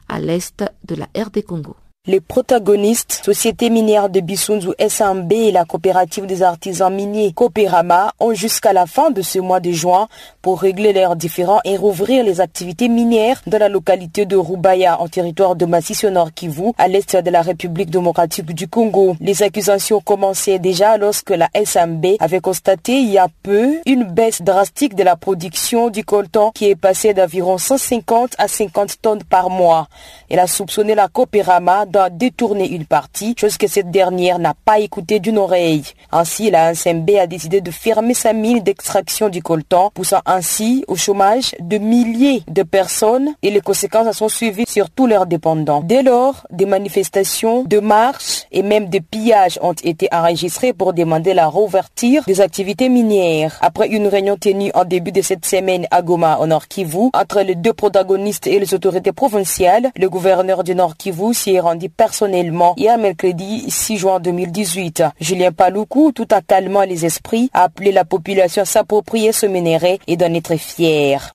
[0.08, 1.74] à l'est de la RD Congo.
[2.08, 8.34] Les protagonistes, Société minière de Bissunzu SMB et la coopérative des artisans miniers Coopérama, ont
[8.34, 10.08] jusqu'à la fin de ce mois de juin
[10.42, 15.06] pour régler leurs différends et rouvrir les activités minières dans la localité de Rubaya, en
[15.06, 19.14] territoire de Massissi Nord Kivu, à l'est de la République démocratique du Congo.
[19.20, 24.42] Les accusations commençaient déjà lorsque la SMB avait constaté il y a peu une baisse
[24.42, 29.50] drastique de la production du coltan qui est passée d'environ 150 à 50 tonnes par
[29.50, 29.86] mois.
[30.28, 34.80] Elle a soupçonné la Coopérama doit détourner une partie, chose que cette dernière n'a pas
[34.80, 35.84] écouté d'une oreille.
[36.10, 40.96] Ainsi, la SMB a décidé de fermer sa mine d'extraction du coltan, poussant ainsi au
[40.96, 45.82] chômage de milliers de personnes et les conséquences sont suivies sur tous leurs dépendants.
[45.84, 51.34] Dès lors, des manifestations, de marches et même des pillages ont été enregistrés pour demander
[51.34, 53.58] la réouverture des activités minières.
[53.60, 57.42] Après une réunion tenue en début de cette semaine à Goma, au Nord Kivu, entre
[57.42, 61.81] les deux protagonistes et les autorités provinciales, le gouverneur du Nord Kivu s'y est rendu
[61.88, 65.04] personnellement hier mercredi 6 juin 2018.
[65.20, 69.98] Julien Paloukou, tout en calmant les esprits, a appelé la population à s'approprier ce minerai
[70.06, 71.32] et d'en être fier.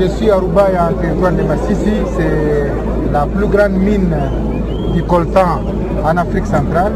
[0.00, 1.92] Je suis à Roubaï, en territoire de Massissi.
[2.16, 4.16] C'est la plus grande mine
[4.94, 5.60] du coltan
[6.04, 6.92] en Afrique centrale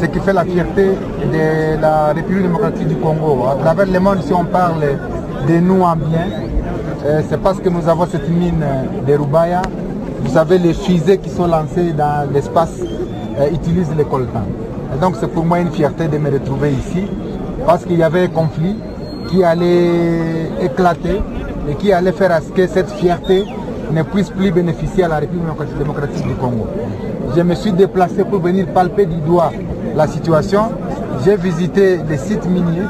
[0.00, 0.90] ce qui fait la fierté
[1.32, 3.46] de la République démocratique du Congo.
[3.46, 4.98] À travers le monde, si on parle
[5.48, 6.26] de nous en bien,
[7.06, 8.64] euh, c'est parce que nous avons cette mine
[9.06, 9.62] de Roubaïa
[10.24, 12.80] vous savez, les fusées qui sont lancées dans l'espace
[13.52, 14.46] utilisent les coltans.
[14.94, 17.04] Et donc c'est pour moi une fierté de me retrouver ici
[17.66, 18.76] parce qu'il y avait un conflit
[19.28, 21.20] qui allait éclater
[21.68, 23.44] et qui allait faire à ce que cette fierté
[23.92, 25.44] ne puisse plus bénéficier à la République
[25.78, 26.66] démocratique du Congo.
[27.36, 29.52] Je me suis déplacé pour venir palper du doigt
[29.94, 30.70] la situation.
[31.24, 32.88] J'ai visité les sites miniers.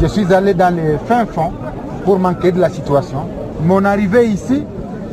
[0.00, 1.52] Je suis allé dans les fins fonds
[2.04, 3.26] pour manquer de la situation.
[3.64, 4.64] Mon arrivée ici,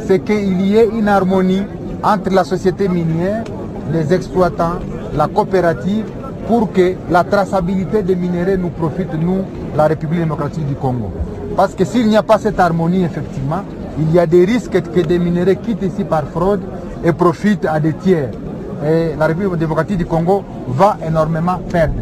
[0.06, 1.64] c'est qu'il y ait une harmonie
[2.04, 3.44] entre la société minière,
[3.92, 4.80] les exploitants,
[5.16, 6.06] la coopérative,
[6.48, 9.44] pour que la traçabilité des minéraux nous profite, nous,
[9.76, 11.12] la République démocratique du Congo.
[11.56, 13.64] Parce que s'il n'y a pas cette harmonie, effectivement,
[14.00, 16.62] il y a des risques que des minéraux quittent ici par fraude
[17.04, 18.32] et profitent à des tiers.
[18.86, 21.94] Et la République démocratique du Congo va énormément perdre.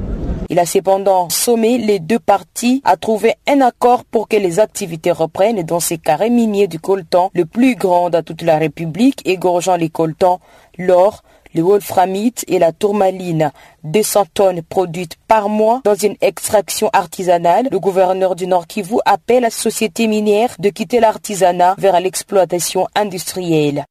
[0.51, 5.11] Il a cependant sommé les deux parties à trouver un accord pour que les activités
[5.11, 9.75] reprennent dans ces carrés miniers du coltan, le plus grand de toute la République, égorgeant
[9.75, 10.39] les coltans,
[10.79, 11.21] l'or,
[11.53, 13.51] le wolframite et la tourmaline,
[13.83, 17.67] 200 tonnes produites par mois dans une extraction artisanale.
[17.71, 23.85] Le gouverneur du Nord Kivu appelle la société minière de quitter l'artisanat vers l'exploitation industrielle.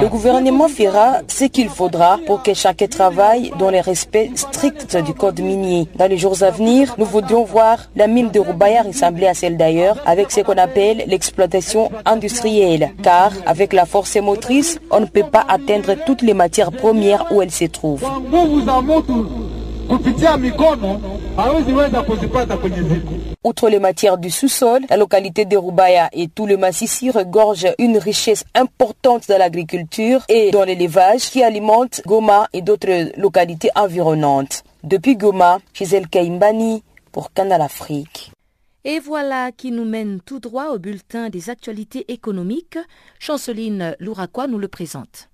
[0.00, 5.12] Le gouvernement fera ce qu'il faudra pour que chacun travaille dans le respect strict du
[5.12, 5.86] code minier.
[5.96, 9.58] Dans les jours à venir, nous voudrions voir la mine de Roubaïa ressembler à celle
[9.58, 12.92] d'ailleurs avec ce qu'on appelle l'exploitation industrielle.
[13.02, 17.42] Car avec la force motrice, on ne peut pas atteindre toutes les matières premières où
[17.42, 17.66] elles se
[23.44, 27.98] Outre les matières du sous-sol, la localité de Roubaïa et tout le Massissi regorgent une
[27.98, 34.64] richesse importante dans l'agriculture et dans l'élevage qui alimente Goma et d'autres localités environnantes.
[34.82, 38.32] Depuis Goma, Gisèle Kaimbani pour Canal Afrique.
[38.84, 42.78] Et voilà qui nous mène tout droit au bulletin des actualités économiques.
[43.18, 45.28] Chanceline Louraquois nous le présente.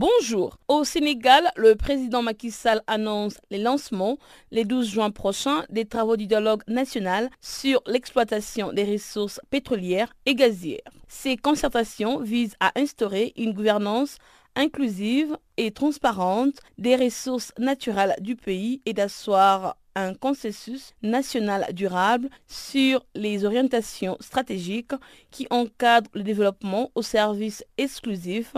[0.00, 0.58] Bonjour.
[0.68, 4.16] Au Sénégal, le président Macky Sall annonce les lancements
[4.52, 10.36] le 12 juin prochain des travaux du dialogue national sur l'exploitation des ressources pétrolières et
[10.36, 10.92] gazières.
[11.08, 14.18] Ces concertations visent à instaurer une gouvernance
[14.54, 23.04] inclusive et transparente des ressources naturelles du pays et d'asseoir un consensus national durable sur
[23.14, 24.94] les orientations stratégiques
[25.30, 28.54] qui encadrent le développement au service exclusif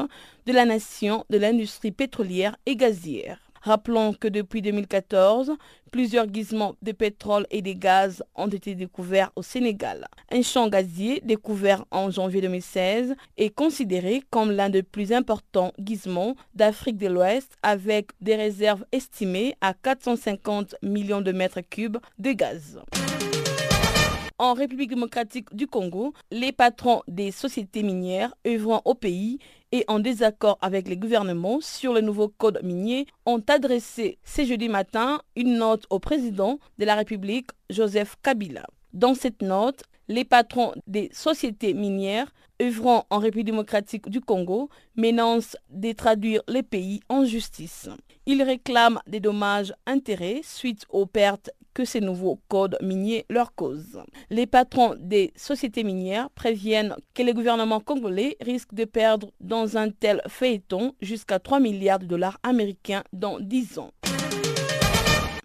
[0.47, 3.50] de la nation de l'industrie pétrolière et gazière.
[3.63, 5.53] Rappelons que depuis 2014,
[5.91, 10.07] plusieurs gisements de pétrole et de gaz ont été découverts au Sénégal.
[10.31, 16.37] Un champ gazier découvert en janvier 2016 est considéré comme l'un des plus importants gisements
[16.55, 22.81] d'Afrique de l'Ouest avec des réserves estimées à 450 millions de mètres cubes de gaz
[24.41, 29.39] en République démocratique du Congo, les patrons des sociétés minières œuvrant au pays
[29.71, 34.71] et en désaccord avec les gouvernements sur le nouveau code minier ont adressé ce jeudi
[34.71, 38.67] matin une note au président de la République, Joseph Kabila.
[38.93, 45.57] Dans cette note, les patrons des sociétés minières œuvrant en République démocratique du Congo menacent
[45.71, 47.89] de traduire les pays en justice.
[48.27, 54.03] Ils réclament des dommages intérêts suite aux pertes que ces nouveaux codes miniers leur causent.
[54.29, 59.91] Les patrons des sociétés minières préviennent que le gouvernement congolais risque de perdre dans un
[59.91, 63.93] tel feuilleton jusqu'à 3 milliards de dollars américains dans 10 ans.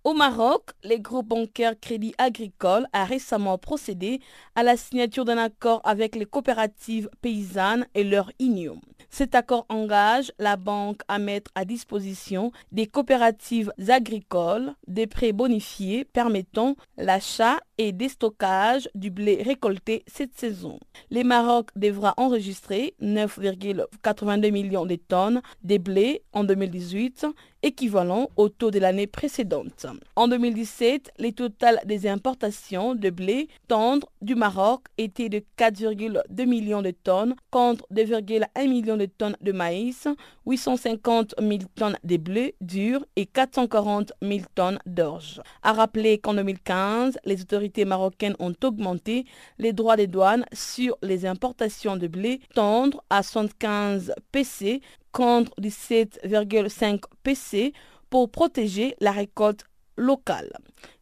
[0.05, 4.19] Au Maroc, le groupe bancaire Crédit Agricole a récemment procédé
[4.53, 8.79] à la signature d'un accord avec les coopératives paysannes et leur union.
[9.09, 16.05] Cet accord engage la banque à mettre à disposition des coopératives agricoles des prêts bonifiés
[16.05, 20.79] permettant l'achat et déstockage du blé récolté cette saison.
[21.11, 27.27] Le Maroc devra enregistrer 9,82 millions de tonnes de blé en 2018
[27.65, 29.87] équivalent au taux de l'année précédente.
[30.15, 36.83] En 2017, le total des importations de blé tendre du Maroc était de 4,2 millions
[36.83, 40.07] de tonnes contre 2,1 millions de tonnes de maïs,
[40.45, 45.41] 850 000 tonnes de blé dur et 440 000 tonnes d'orge.
[45.63, 49.25] À rappeler qu'en 2015, les autorités marocaines ont augmenté
[49.57, 57.01] les droits de douane sur les importations de blé tendre à 75 PC contre 17,5
[57.23, 57.73] PC
[58.09, 59.65] pour protéger la récolte
[59.97, 60.51] locale.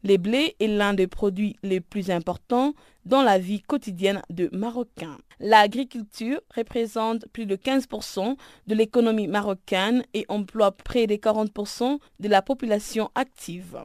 [0.03, 2.73] Les blés est l'un des produits les plus importants
[3.05, 5.17] dans la vie quotidienne de Marocains.
[5.39, 8.35] L'agriculture représente plus de 15%
[8.67, 13.83] de l'économie marocaine et emploie près de 40% de la population active.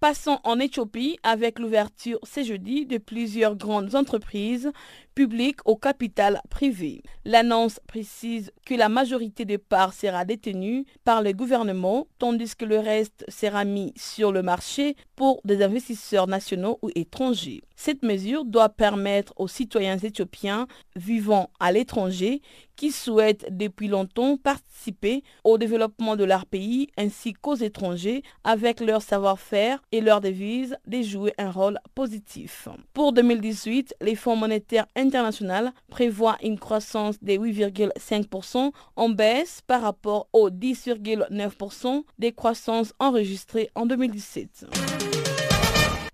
[0.00, 4.70] Passons en Éthiopie avec l'ouverture ce jeudi de plusieurs grandes entreprises
[5.18, 7.02] publiques au capital privé.
[7.24, 12.78] L'annonce précise que la majorité des parts sera détenue par le gouvernement, tandis que le
[12.78, 17.62] reste sera mis sur le marché pour des investisseurs nationaux ou étrangers.
[17.74, 22.40] Cette mesure doit permettre aux citoyens éthiopiens vivant à l'étranger
[22.74, 29.02] qui souhaitent depuis longtemps participer au développement de leur pays ainsi qu'aux étrangers avec leur
[29.02, 32.68] savoir-faire et leur devise de jouer un rôle positif.
[32.94, 40.28] Pour 2018, les Fonds monétaires internationaux prévoient une croissance de 8,5% en baisse par rapport
[40.32, 44.97] aux 10,9% des croissances enregistrées en 2017.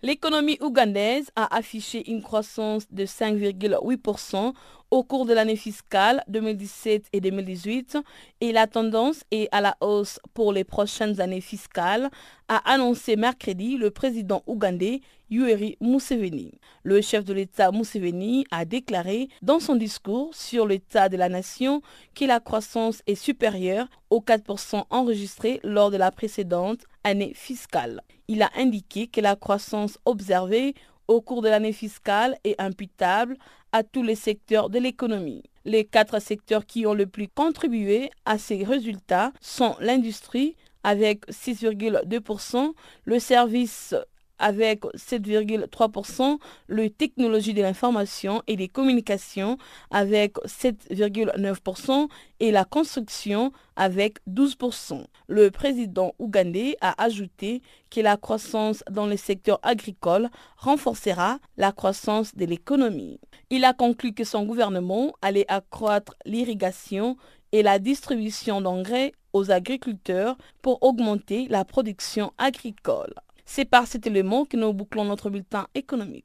[0.05, 4.52] L'économie ougandaise a affiché une croissance de 5,8%
[4.90, 7.96] au cours de l'année fiscale 2017 et 2018
[8.42, 12.11] et la tendance est à la hausse pour les prochaines années fiscales,
[12.48, 15.00] a annoncé mercredi le président ougandais
[15.30, 16.52] Yoweri Museveni.
[16.82, 21.80] Le chef de l'État Museveni a déclaré dans son discours sur l'état de la nation
[22.14, 28.02] que la croissance est supérieure aux 4% enregistrés lors de la précédente année fiscale.
[28.29, 30.75] Il a indiqué que la croissance observée
[31.09, 33.37] au cours de l'année fiscale est imputable
[33.72, 35.43] à tous les secteurs de l'économie.
[35.64, 42.72] Les quatre secteurs qui ont le plus contribué à ces résultats sont l'industrie avec 6,2%,
[43.05, 43.95] le service
[44.39, 49.59] avec 7,3%, le technologie de l'information et des communications
[49.91, 52.09] avec 7,9%
[52.41, 55.05] et la construction avec 12%.
[55.28, 62.35] Le président ougandais a ajouté que la croissance dans le secteur agricole renforcera la croissance
[62.35, 63.20] de l'économie.
[63.51, 67.16] Il a conclu que son gouvernement allait accroître l'irrigation
[67.53, 73.14] et la distribution d'engrais aux agriculteurs pour augmenter la production agricole.
[73.45, 76.24] C'est par cet élément que nous bouclons notre bulletin économique.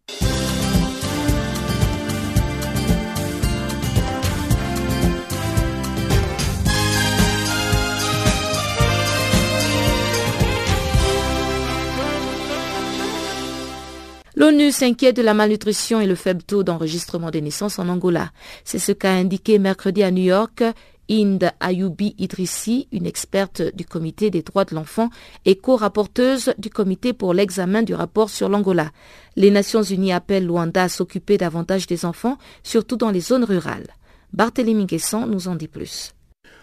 [14.39, 18.31] L'ONU s'inquiète de la malnutrition et le faible taux d'enregistrement des naissances en Angola.
[18.63, 20.63] C'est ce qu'a indiqué mercredi à New York
[21.09, 25.09] Inde Ayoubi Idrissi, une experte du comité des droits de l'enfant
[25.45, 28.91] et co-rapporteuse du comité pour l'examen du rapport sur l'Angola.
[29.35, 33.87] Les Nations Unies appellent Luanda à s'occuper davantage des enfants, surtout dans les zones rurales.
[34.33, 36.13] Barthélémy Guesson nous en dit plus.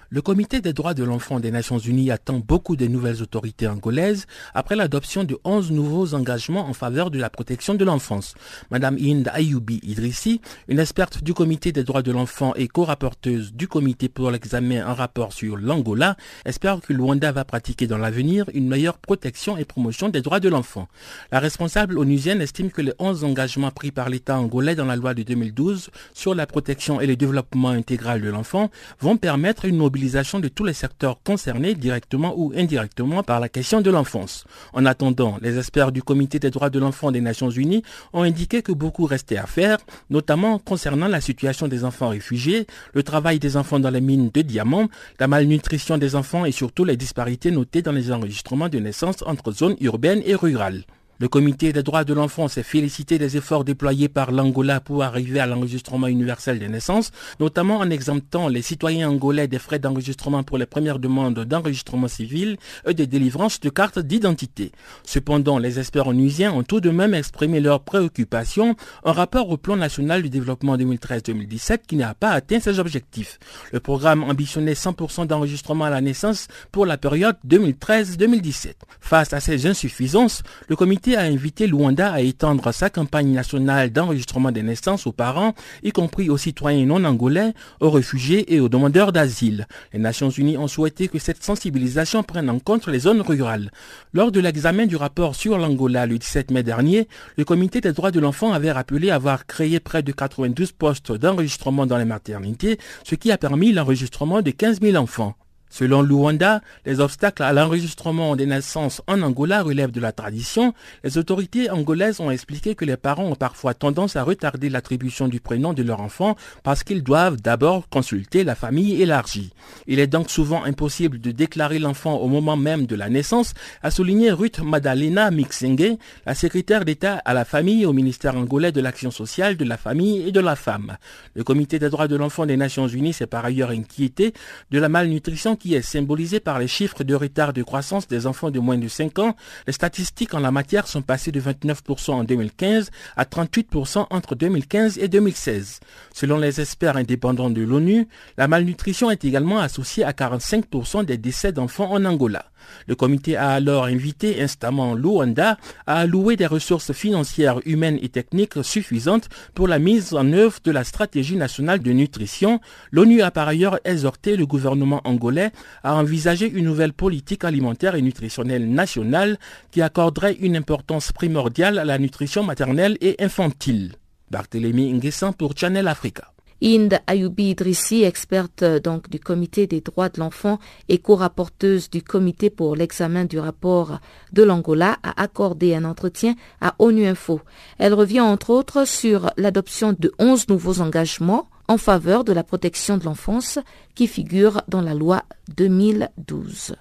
[0.08, 4.26] Le Comité des droits de l'enfant des Nations Unies attend beaucoup des nouvelles autorités angolaises
[4.54, 8.34] après l'adoption de 11 nouveaux engagements en faveur de la protection de l'enfance.
[8.70, 13.66] Madame Inde Ayoubi Idrissi, une experte du Comité des droits de l'enfant et co-rapporteuse du
[13.66, 18.68] Comité pour l'examen un rapport sur l'Angola, espère que Luanda va pratiquer dans l'avenir une
[18.68, 20.86] meilleure protection et promotion des droits de l'enfant.
[21.32, 25.14] La responsable onusienne estime que les 11 engagements pris par l'État angolais dans la loi
[25.14, 29.95] de 2012 sur la protection et le développement intégral de l'enfant vont permettre une mobilisation
[29.96, 34.44] de tous les secteurs concernés directement ou indirectement par la question de l'enfance.
[34.72, 37.82] En attendant, les experts du Comité des droits de l'enfant des Nations Unies
[38.12, 39.78] ont indiqué que beaucoup restait à faire,
[40.10, 44.42] notamment concernant la situation des enfants réfugiés, le travail des enfants dans les mines de
[44.42, 44.88] diamants,
[45.18, 49.50] la malnutrition des enfants et surtout les disparités notées dans les enregistrements de naissance entre
[49.52, 50.84] zones urbaines et rurales.
[51.18, 55.40] Le comité des droits de l'enfant s'est félicité des efforts déployés par l'Angola pour arriver
[55.40, 57.10] à l'enregistrement universel des naissances,
[57.40, 62.58] notamment en exemptant les citoyens angolais des frais d'enregistrement pour les premières demandes d'enregistrement civil
[62.86, 64.72] et de délivrance de cartes d'identité.
[65.04, 69.76] Cependant, les experts onusiens ont tout de même exprimé leurs préoccupations en rapport au plan
[69.76, 73.38] national du développement 2013-2017 qui n'a pas atteint ses objectifs.
[73.72, 78.74] Le programme ambitionnait 100% d'enregistrement à la naissance pour la période 2013-2017.
[79.00, 84.50] Face à ces insuffisances, le comité a invité Luanda à étendre sa campagne nationale d'enregistrement
[84.50, 85.54] des naissances aux parents,
[85.84, 89.66] y compris aux citoyens non angolais, aux réfugiés et aux demandeurs d'asile.
[89.92, 93.70] Les Nations Unies ont souhaité que cette sensibilisation prenne en compte les zones rurales.
[94.12, 98.10] Lors de l'examen du rapport sur l'Angola le 17 mai dernier, le comité des droits
[98.10, 103.14] de l'enfant avait rappelé avoir créé près de 92 postes d'enregistrement dans les maternités, ce
[103.14, 105.34] qui a permis l'enregistrement de 15 000 enfants.
[105.68, 110.74] Selon Luanda, les obstacles à l'enregistrement des naissances en Angola relèvent de la tradition.
[111.04, 115.40] Les autorités angolaises ont expliqué que les parents ont parfois tendance à retarder l'attribution du
[115.40, 119.52] prénom de leur enfant parce qu'ils doivent d'abord consulter la famille élargie.
[119.86, 123.90] Il est donc souvent impossible de déclarer l'enfant au moment même de la naissance, a
[123.90, 129.10] souligné Ruth Madalena Mixenge, la secrétaire d'État à la famille au ministère angolais de l'action
[129.10, 130.96] sociale, de la famille et de la femme.
[131.34, 134.32] Le comité des droits de l'enfant des Nations Unies s'est par ailleurs inquiété
[134.70, 138.50] de la malnutrition qui est symbolisé par les chiffres de retard de croissance des enfants
[138.50, 139.36] de moins de 5 ans,
[139.66, 144.98] les statistiques en la matière sont passées de 29% en 2015 à 38% entre 2015
[144.98, 145.80] et 2016.
[146.12, 151.52] Selon les experts indépendants de l'ONU, la malnutrition est également associée à 45% des décès
[151.52, 152.46] d'enfants en Angola.
[152.86, 155.56] Le comité a alors invité instamment Luanda
[155.86, 160.70] à allouer des ressources financières, humaines et techniques suffisantes pour la mise en œuvre de
[160.70, 162.60] la stratégie nationale de nutrition.
[162.90, 165.50] L'ONU a par ailleurs exhorté le gouvernement angolais
[165.82, 169.38] à envisager une nouvelle politique alimentaire et nutritionnelle nationale
[169.70, 173.96] qui accorderait une importance primordiale à la nutrition maternelle et infantile.
[174.30, 176.35] Barthélémy Nguessan pour Channel Africa.
[176.62, 182.02] Inde Ayoubi Idrissi, experte euh, donc du comité des droits de l'enfant et co-rapporteuse du
[182.02, 184.00] comité pour l'examen du rapport
[184.32, 187.40] de l'Angola, a accordé un entretien à ONU Info.
[187.78, 192.96] Elle revient entre autres sur l'adoption de 11 nouveaux engagements en faveur de la protection
[192.96, 193.58] de l'enfance
[193.94, 195.24] qui figurent dans la loi
[195.56, 196.76] 2012.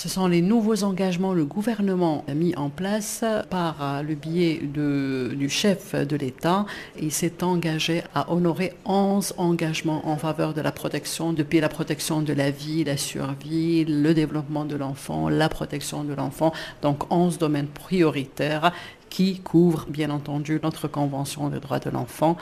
[0.00, 5.48] Ce sont les nouveaux engagements le gouvernement a mis en place par le biais du
[5.48, 6.66] chef de l'État.
[7.02, 12.22] Il s'est engagé à honorer 11 engagements en faveur de la protection, depuis la protection
[12.22, 16.52] de la vie, la survie, le développement de l'enfant, la protection de l'enfant.
[16.80, 18.70] Donc 11 domaines prioritaires
[19.10, 22.36] qui couvrent bien entendu notre Convention des droits de l'enfant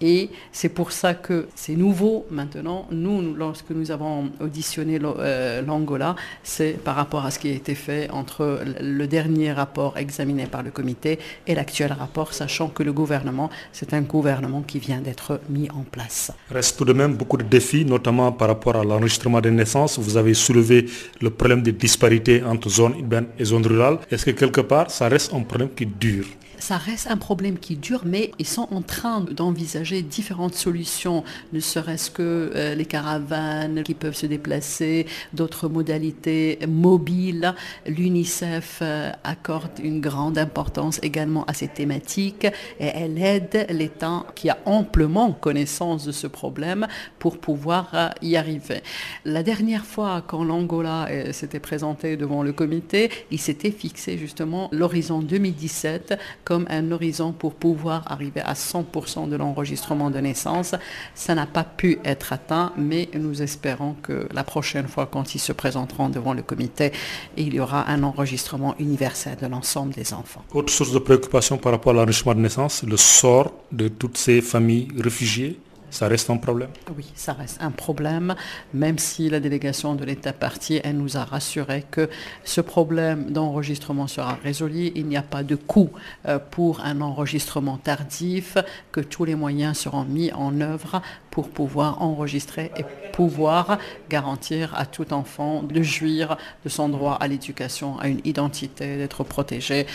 [0.00, 2.86] et c'est pour ça que c'est nouveau maintenant.
[2.90, 7.74] Nous, lorsque nous avons auditionné euh, l'Angola, c'est par rapport à ce qui a été
[7.74, 12.92] fait entre le dernier rapport examiné par le comité et l'actuel rapport, sachant que le
[12.92, 16.32] gouvernement, c'est un gouvernement qui vient d'être mis en place.
[16.50, 19.98] Reste tout de même beaucoup de défis, notamment par rapport à l'enregistrement des naissances.
[19.98, 20.86] Vous avez soulevé
[21.20, 23.98] le problème des disparités entre zones urbaines et zones rurales.
[24.10, 26.26] Est-ce que quelque part, ça reste un problème qui dure?
[26.64, 31.60] Ça reste un problème qui dure, mais ils sont en train d'envisager différentes solutions, ne
[31.60, 32.22] serait-ce que
[32.54, 35.04] euh, les caravanes qui peuvent se déplacer,
[35.34, 37.54] d'autres modalités mobiles.
[37.86, 42.46] L'UNICEF euh, accorde une grande importance également à ces thématiques
[42.80, 46.86] et elle aide l'État qui a amplement connaissance de ce problème
[47.18, 48.82] pour pouvoir euh, y arriver.
[49.26, 55.20] La dernière fois, quand l'Angola s'était présenté devant le comité, il s'était fixé justement l'horizon
[55.20, 60.74] 2017 comme un horizon pour pouvoir arriver à 100% de l'enregistrement de naissance.
[61.14, 65.40] Ça n'a pas pu être atteint, mais nous espérons que la prochaine fois, quand ils
[65.40, 66.92] se présenteront devant le comité,
[67.36, 70.44] il y aura un enregistrement universel de l'ensemble des enfants.
[70.52, 74.40] Autre source de préoccupation par rapport à l'enregistrement de naissance, le sort de toutes ces
[74.40, 75.58] familles réfugiées
[75.94, 78.34] ça reste un problème Oui, ça reste un problème,
[78.72, 82.10] même si la délégation de l'État partie, elle nous a rassuré que
[82.42, 84.90] ce problème d'enregistrement sera résolu.
[84.96, 85.90] Il n'y a pas de coût
[86.26, 88.58] euh, pour un enregistrement tardif,
[88.90, 91.00] que tous les moyens seront mis en œuvre
[91.34, 93.78] pour pouvoir enregistrer et pouvoir
[94.08, 99.24] garantir à tout enfant de jouir de son droit à l'éducation, à une identité, d'être
[99.24, 99.86] protégé.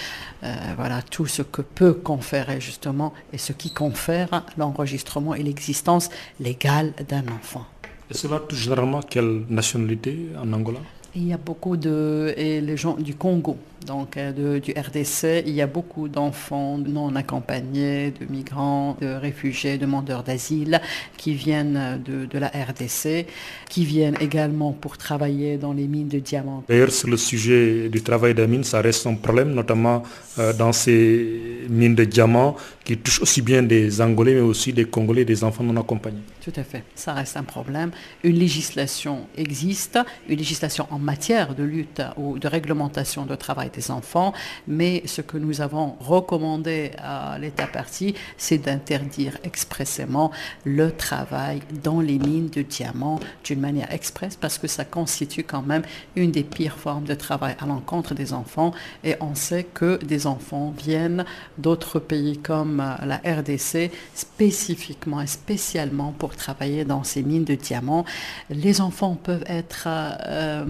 [0.43, 6.09] Euh, voilà, tout ce que peut conférer justement et ce qui confère l'enregistrement et l'existence
[6.41, 7.65] légale d'un enfant.
[8.11, 10.79] Et cela touche généralement quelle nationalité en Angola?
[11.15, 15.53] Il y a beaucoup de et les gens du Congo, donc euh, du RDC, il
[15.53, 20.81] y a beaucoup d'enfants non accompagnés, de migrants, de réfugiés, demandeurs d'asile
[21.17, 23.25] qui viennent de, de, la RDC,
[23.69, 26.63] qui viennent également pour travailler dans les mines de diamants.
[26.67, 30.03] D'ailleurs, sur le sujet du travail des mines, ça reste un problème, notamment
[30.37, 34.85] euh, dans ces mines de diamants qui touchent aussi bien des Angolais, mais aussi des
[34.85, 36.21] Congolais, des enfants non accompagnés.
[36.43, 37.91] Tout à fait, ça reste un problème.
[38.23, 43.91] Une législation existe, une législation en matière de lutte ou de réglementation de travail des
[43.91, 44.33] enfants,
[44.67, 50.31] mais ce que nous avons recommandé à l'État parti, c'est d'interdire expressément
[50.65, 55.61] le travail dans les mines de diamants d'une manière expresse parce que ça constitue quand
[55.61, 55.83] même
[56.15, 60.27] une des pires formes de travail à l'encontre des enfants et on sait que des
[60.27, 61.25] enfants viennent
[61.57, 67.55] d'autres pays comme comme la RDC spécifiquement et spécialement pour travailler dans ces mines de
[67.55, 68.03] diamants.
[68.49, 70.65] Les enfants peuvent être, euh,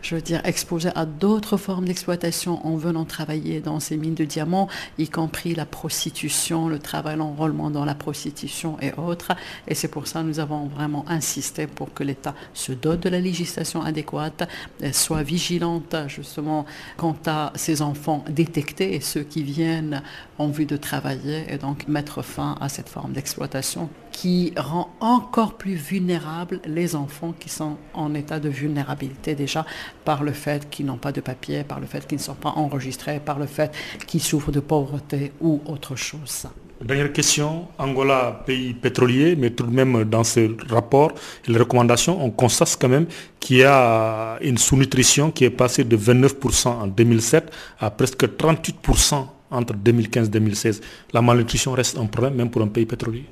[0.00, 2.27] je veux dire, exposés à d'autres formes d'exploitation
[2.64, 4.68] en venant travailler dans ces mines de diamants,
[4.98, 9.32] y compris la prostitution, le travail, l'enrôlement dans la prostitution et autres.
[9.66, 13.08] Et c'est pour ça que nous avons vraiment insisté pour que l'État se dote de
[13.08, 14.48] la législation adéquate,
[14.92, 16.66] soit vigilante justement
[16.96, 20.02] quant à ces enfants détectés et ceux qui viennent
[20.38, 23.88] en vue de travailler et donc mettre fin à cette forme d'exploitation
[24.20, 29.64] qui rend encore plus vulnérables les enfants qui sont en état de vulnérabilité déjà
[30.04, 32.48] par le fait qu'ils n'ont pas de papier, par le fait qu'ils ne sont pas
[32.56, 33.72] enregistrés, par le fait
[34.08, 36.48] qu'ils souffrent de pauvreté ou autre chose.
[36.84, 41.12] Dernière question, Angola, pays pétrolier, mais tout de même dans ce rapport
[41.46, 43.06] et les recommandations, on constate quand même
[43.38, 49.26] qu'il y a une sous-nutrition qui est passée de 29% en 2007 à presque 38%
[49.52, 50.80] entre 2015 et 2016.
[51.12, 53.24] La malnutrition reste un problème même pour un pays pétrolier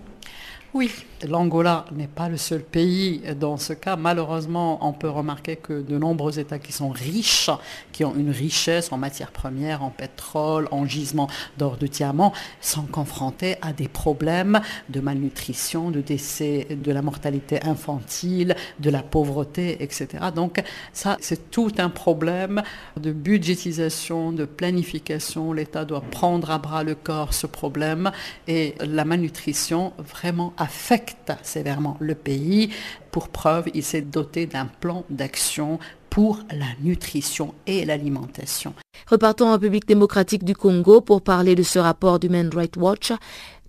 [0.77, 0.91] Oui,
[1.25, 3.97] L'Angola n'est pas le seul pays dans ce cas.
[3.97, 7.49] Malheureusement, on peut remarquer que de nombreux États qui sont riches,
[7.91, 12.83] qui ont une richesse en matières premières, en pétrole, en gisement d'or de diamant, sont
[12.83, 14.61] confrontés à des problèmes
[14.91, 20.09] de malnutrition, de décès, de la mortalité infantile, de la pauvreté, etc.
[20.35, 20.63] Donc
[20.93, 22.63] ça, c'est tout un problème
[22.99, 25.55] de budgétisation, de planification.
[25.55, 28.13] L'État doit prendre à bras le corps ce problème
[28.47, 32.71] et la malnutrition vraiment affecte sévèrement le pays.
[33.13, 35.79] Pour preuve, il s'est doté d'un plan d'action
[36.11, 38.75] pour la nutrition et l'alimentation.
[39.07, 43.13] Repartons en République démocratique du Congo pour parler de ce rapport d'Human Rights Watch.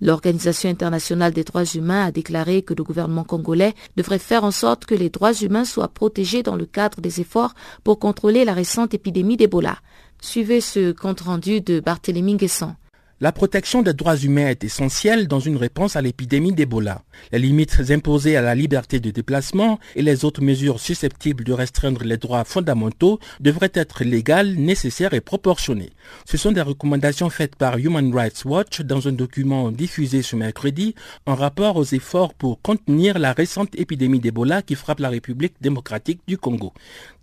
[0.01, 4.85] L'Organisation internationale des droits humains a déclaré que le gouvernement congolais devrait faire en sorte
[4.85, 8.93] que les droits humains soient protégés dans le cadre des efforts pour contrôler la récente
[8.93, 9.77] épidémie d'Ebola.
[10.19, 12.73] Suivez ce compte-rendu de Barthélémy Guesson.
[13.20, 17.01] La protection des droits humains est essentielle dans une réponse à l'épidémie d'Ebola.
[17.32, 22.03] Les limites imposées à la liberté de déplacement et les autres mesures susceptibles de restreindre
[22.03, 25.89] les droits fondamentaux devraient être légales, nécessaires et proportionnées.
[26.26, 30.93] Ce sont des recommandations faites par Human Rights Watch dans un document diffusé ce mercredi
[31.26, 36.20] en rapport aux efforts pour contenir la récente épidémie d'Ebola qui frappe la République démocratique
[36.28, 36.72] du Congo.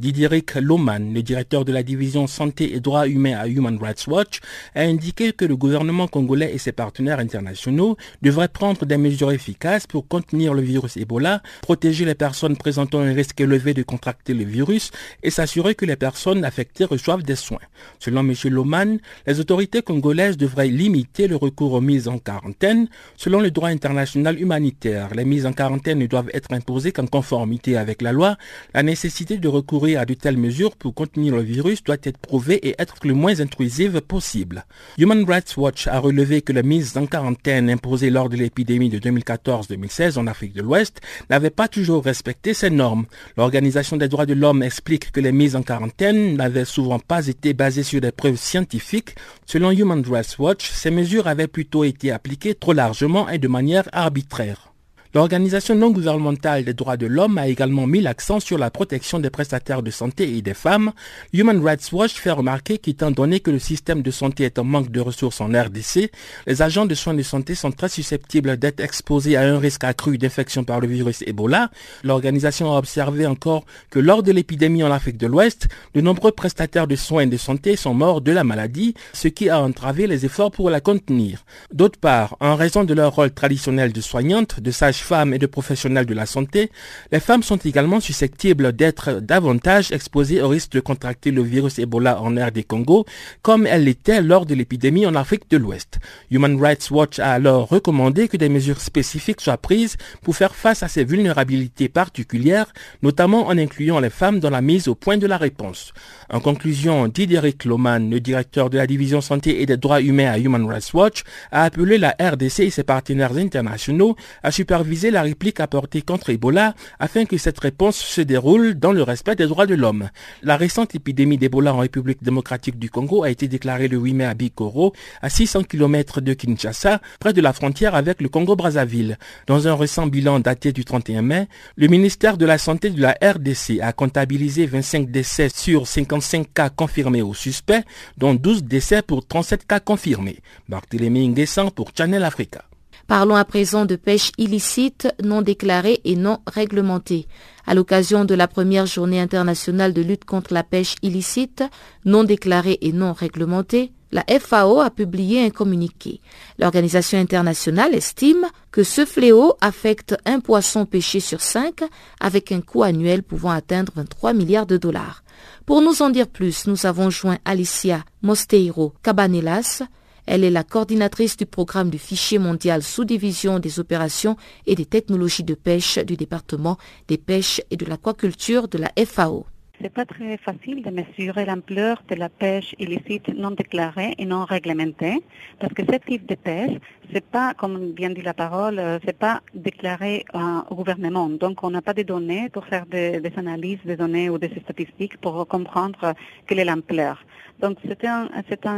[0.01, 4.41] Dideric Loman, le directeur de la division santé et droits humains à Human Rights Watch,
[4.75, 9.33] a indiqué que le gouvernement gouvernement congolais et ses partenaires internationaux devraient prendre des mesures
[9.33, 14.33] efficaces pour contenir le virus Ebola, protéger les personnes présentant un risque élevé de contracter
[14.33, 14.91] le virus
[15.23, 17.59] et s'assurer que les personnes affectées reçoivent des soins.
[17.99, 18.33] Selon M.
[18.45, 22.89] Loman, les autorités congolaises devraient limiter le recours aux mises en quarantaine.
[23.19, 27.77] Selon le droit international humanitaire, les mises en quarantaine ne doivent être imposées qu'en conformité
[27.77, 28.37] avec la loi.
[28.73, 32.67] La nécessité de recourir à de telles mesures pour contenir le virus doit être prouvée
[32.67, 34.65] et être le moins intrusive possible.
[34.97, 38.99] Human Rights Watch a relevé que la mise en quarantaine imposée lors de l'épidémie de
[38.99, 41.01] 2014-2016 en Afrique de l'Ouest
[41.31, 43.07] n'avait pas toujours respecté ces normes.
[43.37, 47.55] L'Organisation des droits de l'homme explique que les mises en quarantaine n'avaient souvent pas été
[47.55, 49.15] basées sur des preuves scientifiques.
[49.47, 53.89] Selon Human Rights Watch, ces mesures avaient plutôt été appliquées trop largement et de manière
[53.93, 54.74] arbitraire.
[55.15, 59.31] L'organisation non gouvernementale des droits de l'homme a également mis l'accent sur la protection des
[59.31, 60.91] prestataires de santé et des femmes.
[61.33, 64.91] Human Rights Watch fait remarquer qu'étant donné que le système de santé est en manque
[64.91, 66.11] de ressources en RDC,
[66.49, 70.19] les agents de soins de santé sont très susceptibles d'être exposés à un risque accru
[70.19, 71.71] d'infection par le virus Ebola.
[72.03, 76.89] L'organisation a observé encore que lors de l'épidémie en Afrique de l'Ouest, de nombreux prestataires
[76.89, 80.51] de soins de santé sont morts de la maladie, ce qui a entravé les efforts
[80.51, 81.45] pour la contenir.
[81.73, 85.47] D'autre part, en raison de leur rôle traditionnel de soignante, de sage femmes et de
[85.47, 86.71] professionnels de la santé,
[87.13, 92.21] les femmes sont également susceptibles d'être davantage exposées au risque de contracter le virus Ebola
[92.21, 93.05] en des Congo,
[93.43, 95.99] comme elles l'étaient lors de l'épidémie en Afrique de l'Ouest.
[96.31, 100.83] Human Rights Watch a alors recommandé que des mesures spécifiques soient prises pour faire face
[100.83, 105.27] à ces vulnérabilités particulières, notamment en incluant les femmes dans la mise au point de
[105.27, 105.93] la réponse.
[106.31, 110.39] En conclusion, Dideric Loman, le directeur de la division santé et des droits humains à
[110.39, 115.61] Human Rights Watch, a appelé la RDC et ses partenaires internationaux à superviser la réplique
[115.61, 119.75] apportée contre Ebola afin que cette réponse se déroule dans le respect des droits de
[119.75, 120.09] l'homme.
[120.43, 124.25] La récente épidémie d'Ebola en République démocratique du Congo a été déclarée le 8 mai
[124.25, 129.19] à Bikoro, à 600 km de Kinshasa, près de la frontière avec le Congo-Brazzaville.
[129.47, 133.17] Dans un récent bilan daté du 31 mai, le ministère de la Santé de la
[133.23, 137.85] RDC a comptabilisé 25 décès sur 55 cas confirmés ou suspects,
[138.17, 140.39] dont 12 décès pour 37 cas confirmés.
[140.69, 142.65] Barthélémy Nguessan pour Channel Africa.
[143.07, 147.27] Parlons à présent de pêche illicite, non déclarée et non réglementée.
[147.67, 151.63] À l'occasion de la première journée internationale de lutte contre la pêche illicite,
[152.05, 156.21] non déclarée et non réglementée, La FAO a publié un communiqué.
[156.61, 161.83] L'organisation internationale estime que ce fléau affecte un poisson pêché sur cinq
[162.21, 165.25] avec un coût annuel pouvant atteindre 23 milliards de dollars.
[165.67, 169.83] Pour nous en dire plus, nous avons joint Alicia Mosteiro Cabanelas.
[170.27, 175.45] Elle est la coordinatrice du programme du fichier mondial sous-division des opérations et des technologies
[175.45, 179.47] de pêche du département des pêches et de l'aquaculture de la FAO.
[179.81, 184.45] C'est pas très facile de mesurer l'ampleur de la pêche illicite non déclarée et non
[184.45, 185.21] réglementée,
[185.59, 186.79] parce que ce type de pêche,
[187.13, 190.39] c'est pas, comme vient dit la parole, euh, c'est pas déclaré euh,
[190.71, 191.29] au gouvernement.
[191.29, 194.53] Donc, on n'a pas de données pour faire des, des, analyses de données ou des
[194.63, 196.15] statistiques pour comprendre
[196.47, 197.25] quelle est l'ampleur.
[197.61, 198.29] Donc, c'est un,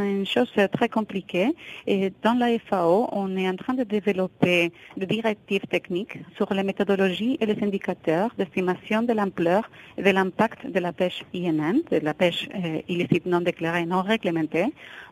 [0.03, 1.53] une chose très compliquée.
[1.87, 6.63] Et dans la FAO, on est en train de développer des directives techniques sur les
[6.63, 11.97] méthodologies et les indicateurs d'estimation de l'ampleur et de l'impact de la pêche INN, de
[11.97, 14.67] la pêche euh, illicite non déclarée non réglementée,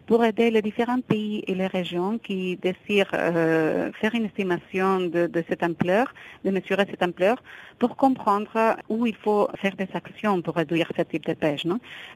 [0.08, 5.44] pour aider les différents pays et les régions qui désirent euh, faire une estimation de,
[5.50, 7.38] cette ampleur, de mesurer cette ampleur,
[7.80, 11.66] pour comprendre où il faut faire des actions pour réduire ce type de pêche.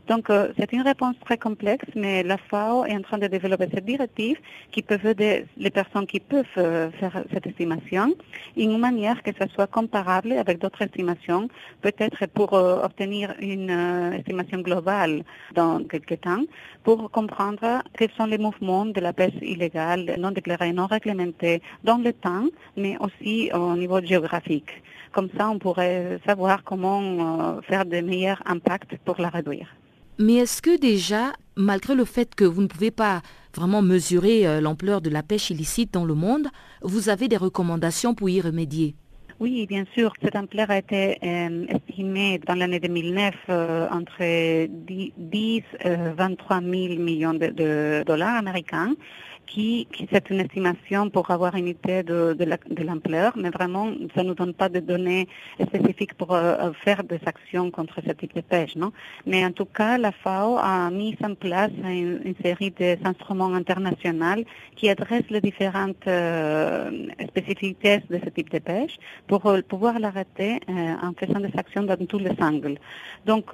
[0.07, 3.67] Donc, euh, c'est une réponse très complexe, mais la FAO est en train de développer
[3.73, 4.37] cette directive
[4.71, 8.13] qui peut aider les personnes qui peuvent euh, faire cette estimation
[8.55, 11.49] d'une manière que ça soit comparable avec d'autres estimations,
[11.81, 13.69] peut-être pour euh, obtenir une
[14.19, 15.23] estimation globale
[15.55, 16.43] dans quelques temps,
[16.83, 21.97] pour comprendre quels sont les mouvements de la pêche illégale, non déclarée, non réglementée dans
[21.97, 22.45] le temps,
[22.77, 24.71] mais aussi au niveau géographique.
[25.11, 29.67] Comme ça, on pourrait savoir comment euh, faire de meilleurs impacts pour la réduire.
[30.19, 33.21] Mais est-ce que déjà, malgré le fait que vous ne pouvez pas
[33.55, 36.47] vraiment mesurer euh, l'ampleur de la pêche illicite dans le monde,
[36.81, 38.95] vous avez des recommandations pour y remédier?
[39.39, 40.11] Oui, bien sûr.
[40.21, 46.71] Cette ampleur a été euh, estimée dans l'année 2009 euh, entre 10 et 23 000
[46.99, 48.95] millions de dollars américains
[49.49, 54.35] qui, c'est une estimation pour avoir une idée de, l'ampleur, mais vraiment, ça ne nous
[54.35, 55.27] donne pas de données
[55.67, 58.75] spécifiques pour euh, faire des actions contre ce type de pêche.
[58.75, 58.91] Non?
[59.25, 64.43] Mais en tout cas, la FAO a mis en place une, série d'instruments internationaux
[64.75, 68.95] qui adressent les différentes euh, spécificités de ce type de pêche
[69.27, 70.59] pour euh, pouvoir l'arrêter
[71.07, 72.77] en faisant des actions dans tous les angles.
[73.25, 73.47] Donc,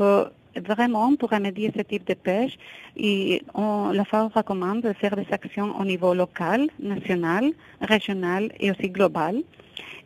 [0.64, 2.58] vraiment, pour remédier ce type de pêche,
[2.98, 7.52] et on, la FAO recommande de faire des actions au niveau local, national,
[7.82, 9.44] régional et aussi global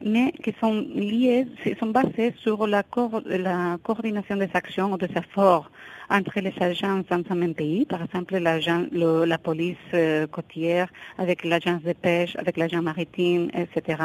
[0.02, 1.45] mais qui sont liées,
[1.80, 2.84] sont basées sur la,
[3.26, 5.70] la coordination des actions ou des efforts
[6.10, 11.82] entre les agences dans un pays, par exemple le, la police euh, côtière avec l'agence
[11.84, 14.01] de pêche, avec l'agence maritime, etc.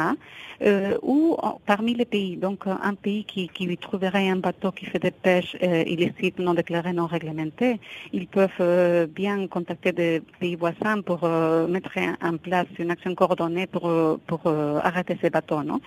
[0.61, 4.99] Euh, ou parmi les pays, donc un pays qui, qui trouverait un bateau qui fait
[4.99, 7.79] des pêches euh, illicites, non déclarées, non réglementées,
[8.13, 13.13] ils peuvent euh, bien contacter des pays voisins pour euh, mettre en place une action
[13.15, 13.91] coordonnée pour,
[14.27, 15.63] pour arrêter ces bateaux.
[15.63, 15.79] Non?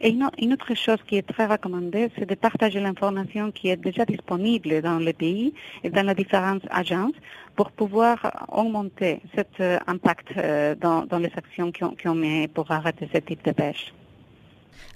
[0.00, 4.04] Et une, autre chose qui est très recommandée, c'est de partager l'information qui est déjà
[4.04, 7.14] disponible dans le pays et dans les différentes agences
[7.56, 13.18] pour pouvoir augmenter cet euh, impact euh, dans, les actions qu'on met pour arrêter ce
[13.18, 13.92] type de pêche.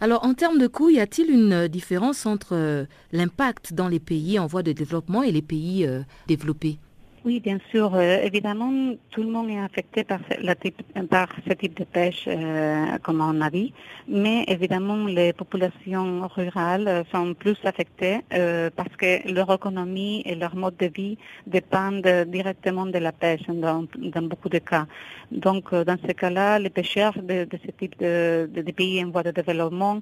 [0.01, 4.39] Alors, en termes de coûts, y a-t-il une différence entre euh, l'impact dans les pays
[4.39, 5.89] en voie de développement et les pays
[6.29, 6.79] développés?
[7.25, 7.95] Oui, bien sûr.
[7.95, 13.41] Euh, évidemment, tout le monde est affecté par, ce type de pêche, euh, comme on
[13.41, 13.73] a dit.
[14.09, 20.57] Mais évidemment, les populations rurales sont plus affectées euh, parce que leur économie et leur
[20.57, 21.17] mode de vie
[21.47, 24.87] dépendent directement de la pêche dans, dans beaucoup de cas.
[25.31, 29.31] Donc, dans ce cas-là, les pêcheurs de, ce type de, de, pays en voie de
[29.31, 30.01] développement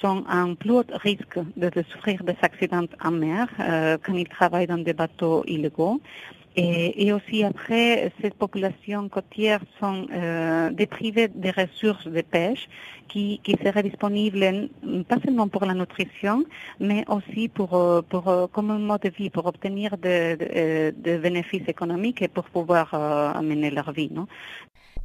[0.00, 3.48] sont en plus haut risque de souffrir des accidents en mer
[4.04, 6.00] quand ils travaillent dans des bateaux illégaux.
[6.56, 12.68] Et, aussi après, ces populations côtières sont euh, déprivées des ressources de pêche
[13.08, 14.68] qui, qui seraient disponibles
[15.08, 16.44] pas seulement pour la nutrition,
[16.80, 21.68] mais aussi pour, euh, pour euh, comme mode de vie, pour obtenir des de, bénéfices
[21.68, 24.10] économiques et pour pouvoir amener leur vie.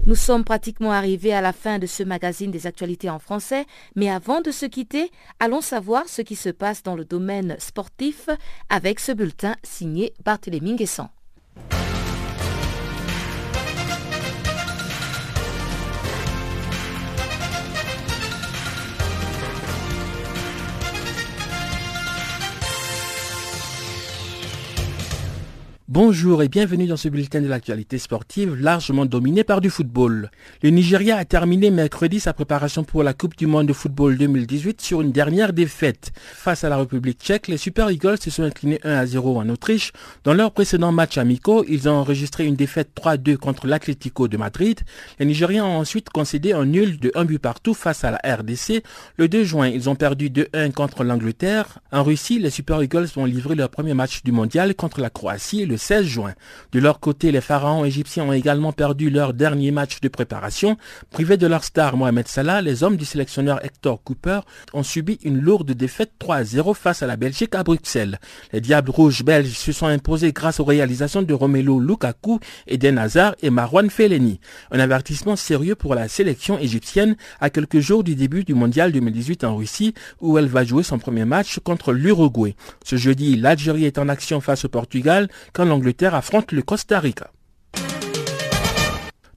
[0.07, 3.65] Nous sommes pratiquement arrivés à la fin de ce magazine des actualités en français,
[3.95, 8.29] mais avant de se quitter, allons savoir ce qui se passe dans le domaine sportif
[8.69, 11.09] avec ce bulletin signé Barthélémy Nguessan.
[25.95, 30.29] Bonjour et bienvenue dans ce bulletin de l'actualité sportive largement dominé par du football.
[30.61, 34.81] Le Nigeria a terminé mercredi sa préparation pour la Coupe du Monde de football 2018
[34.81, 36.11] sur une dernière défaite.
[36.17, 39.47] Face à la République tchèque, les Super Eagles se sont inclinés 1 à 0 en
[39.47, 39.93] Autriche.
[40.25, 44.81] Dans leur précédent match amicaux, ils ont enregistré une défaite 3-2 contre l'Atlético de Madrid.
[45.19, 48.83] Les Nigériens ont ensuite concédé un nul de 1 but partout face à la RDC.
[49.15, 51.79] Le 2 juin, ils ont perdu 2-1 contre l'Angleterre.
[51.93, 55.65] En Russie, les Super Eagles vont livrer leur premier match du mondial contre la Croatie
[55.85, 56.33] 16 juin.
[56.71, 60.77] De leur côté, les pharaons égyptiens ont également perdu leur dernier match de préparation.
[61.11, 64.39] Privés de leur star Mohamed Salah, les hommes du sélectionneur Hector Cooper
[64.73, 68.19] ont subi une lourde défaite 3-0 face à la Belgique à Bruxelles.
[68.51, 73.35] Les Diables Rouges belges se sont imposés grâce aux réalisations de Romelu Lukaku, Eden Hazard
[73.43, 74.39] et Marwan Fellaini.
[74.71, 79.43] Un avertissement sérieux pour la sélection égyptienne à quelques jours du début du mondial 2018
[79.43, 82.55] en Russie où elle va jouer son premier match contre l'Uruguay.
[82.83, 85.74] Ce jeudi, l'Algérie est en action face au Portugal quand
[86.13, 87.31] affronte le Costa Rica.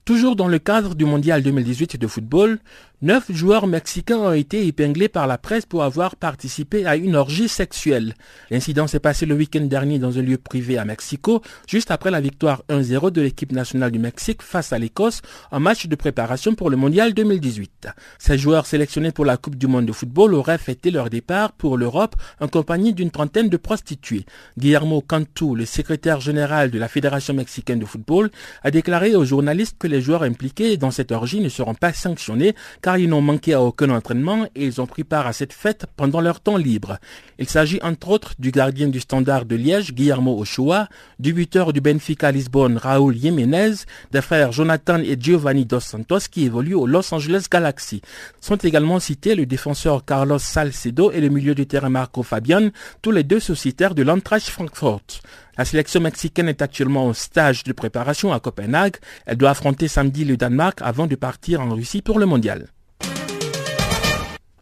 [0.05, 2.59] Toujours dans le cadre du Mondial 2018 de football,
[3.01, 7.47] Neuf joueurs mexicains ont été épinglés par la presse pour avoir participé à une orgie
[7.47, 8.13] sexuelle.
[8.49, 12.19] L'incident s'est passé le week-end dernier dans un lieu privé à Mexico, juste après la
[12.19, 16.69] victoire 1-0 de l'équipe nationale du Mexique face à l'Écosse en match de préparation pour
[16.69, 17.87] le Mondial 2018.
[18.17, 21.77] Ces joueurs sélectionnés pour la Coupe du Monde de football auraient fêté leur départ pour
[21.77, 24.25] l'Europe en compagnie d'une trentaine de prostituées.
[24.57, 28.29] Guillermo Cantu, le secrétaire général de la Fédération mexicaine de football,
[28.61, 32.55] a déclaré aux journalistes que les joueurs impliqués dans cette orgie ne seront pas sanctionnés
[32.97, 36.21] ils n'ont manqué à aucun entraînement et ils ont pris part à cette fête pendant
[36.21, 36.97] leur temps libre.
[37.37, 40.87] Il s'agit entre autres du gardien du Standard de Liège, Guillermo Ochoa,
[41.19, 43.73] du buteur du Benfica Lisbonne, Raúl Jiménez,
[44.11, 48.01] des frères Jonathan et Giovanni Dos Santos qui évoluent au Los Angeles Galaxy.
[48.41, 52.69] Sont également cités le défenseur Carlos Salcedo et le milieu de terrain Marco Fabian,
[53.01, 55.21] tous les deux sociétaires de l'Antracht Frankfurt.
[55.59, 58.95] La sélection mexicaine est actuellement au stage de préparation à Copenhague.
[59.25, 62.67] Elle doit affronter samedi le Danemark avant de partir en Russie pour le mondial.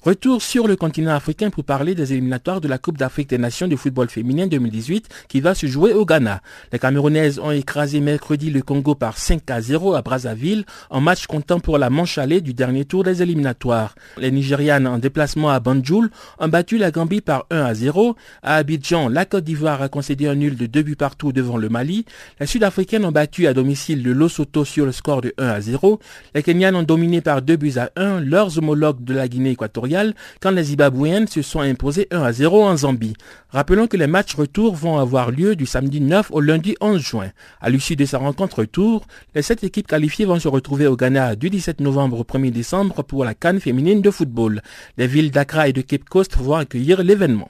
[0.03, 3.67] Retour sur le continent africain pour parler des éliminatoires de la Coupe d'Afrique des Nations
[3.67, 6.41] de football féminin 2018 qui va se jouer au Ghana.
[6.71, 11.25] Les Camerounaises ont écrasé mercredi le Congo par 5 à 0 à Brazzaville en match
[11.25, 13.95] comptant pour la manche allée du dernier tour des éliminatoires.
[14.17, 18.15] Les Nigérianes en déplacement à Banjul ont battu la Gambie par 1 à 0.
[18.43, 21.69] À Abidjan, la Côte d'Ivoire a concédé un nul de 2 buts partout devant le
[21.69, 22.05] Mali.
[22.39, 25.99] Les Sud-Africaines ont battu à domicile le Losoto sur le score de 1 à 0.
[26.35, 29.96] Les Kenyanes ont dominé par 2 buts à 1 leurs homologues de la Guinée équatoriale
[30.41, 33.15] quand les Zimbabwéennes se sont imposées 1 à 0 en Zambie.
[33.49, 37.31] Rappelons que les matchs retour vont avoir lieu du samedi 9 au lundi 11 juin.
[37.61, 41.35] À l'issue de sa rencontre retour, les sept équipes qualifiées vont se retrouver au Ghana
[41.35, 44.61] du 17 novembre au 1er décembre pour la Cannes féminine de football.
[44.97, 47.49] Les villes d'Accra et de Cape Coast vont accueillir l'événement.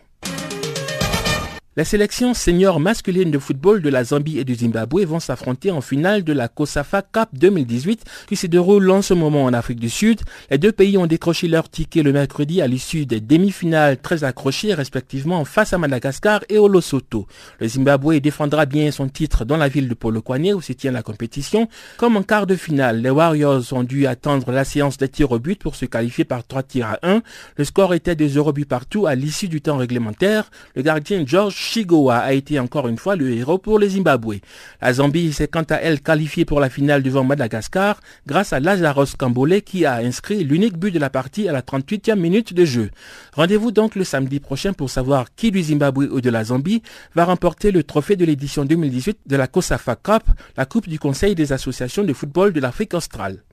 [1.78, 5.80] Les sélections seniors masculines de football de la Zambie et du Zimbabwe vont s'affronter en
[5.80, 9.92] finale de la COSAFA Cup 2018 qui se déroule en ce moment en Afrique du
[9.92, 10.22] Sud.
[10.50, 14.74] Les deux pays ont décroché leur ticket le mercredi à l'issue des demi-finales très accrochées
[14.74, 17.28] respectivement face à Madagascar et au Lesotho.
[17.60, 21.04] Le Zimbabwe défendra bien son titre dans la ville de Polokwane où se tient la
[21.04, 21.70] compétition.
[21.98, 25.38] Comme en quart de finale, les Warriors ont dû attendre la séance des tirs au
[25.38, 27.22] but pour se qualifier par 3 tirs à 1.
[27.56, 30.50] Le score était de 0 but partout à l'issue du temps réglementaire.
[30.74, 34.38] Le gardien George Chigoa a été encore une fois le héros pour les Zimbabwe.
[34.82, 39.16] La Zambie s'est quant à elle qualifiée pour la finale devant Madagascar grâce à Lazarus
[39.16, 42.90] Kambole qui a inscrit l'unique but de la partie à la 38e minute de jeu.
[43.34, 46.82] Rendez-vous donc le samedi prochain pour savoir qui du Zimbabwe ou de la Zambie
[47.14, 50.24] va remporter le trophée de l'édition 2018 de la COSAFA Cup,
[50.56, 53.44] la Coupe du Conseil des associations de football de l'Afrique australe.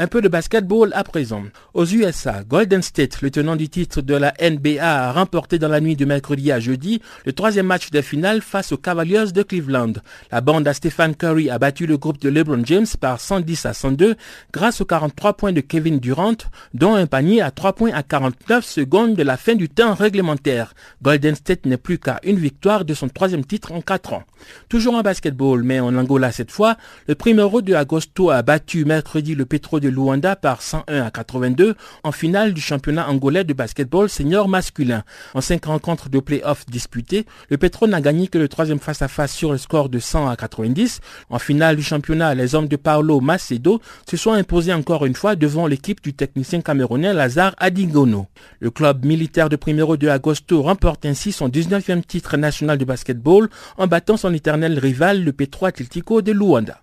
[0.00, 1.42] Un peu de basketball à présent.
[1.74, 5.80] Aux USA, Golden State, le tenant du titre de la NBA, a remporté dans la
[5.80, 9.94] nuit de mercredi à jeudi le troisième match de finale face aux Cavaliers de Cleveland.
[10.30, 13.74] La bande à Stephen Curry a battu le groupe de LeBron James par 110 à
[13.74, 14.14] 102
[14.52, 16.36] grâce aux 43 points de Kevin Durant,
[16.74, 20.74] dont un panier à 3 points à 49 secondes de la fin du temps réglementaire.
[21.02, 24.22] Golden State n'est plus qu'à une victoire de son troisième titre en 4 ans.
[24.68, 26.76] Toujours en basketball, mais en Angola cette fois,
[27.08, 31.74] le Primero de Agosto a battu mercredi le Petro de Luanda par 101 à 82
[32.02, 35.04] en finale du championnat angolais de basketball senior masculin.
[35.34, 39.52] En cinq rencontres de play-off disputées, le Petro n'a gagné que le troisième face-à-face sur
[39.52, 41.00] le score de 100 à 90.
[41.30, 45.36] En finale du championnat, les hommes de Paulo Macedo se sont imposés encore une fois
[45.36, 48.26] devant l'équipe du technicien camerounais Lazare Adigono.
[48.60, 53.48] Le club militaire de Primero de Agosto remporte ainsi son 19e titre national de basketball
[53.76, 56.82] en battant son éternel rival le Petro Atlético de Luanda.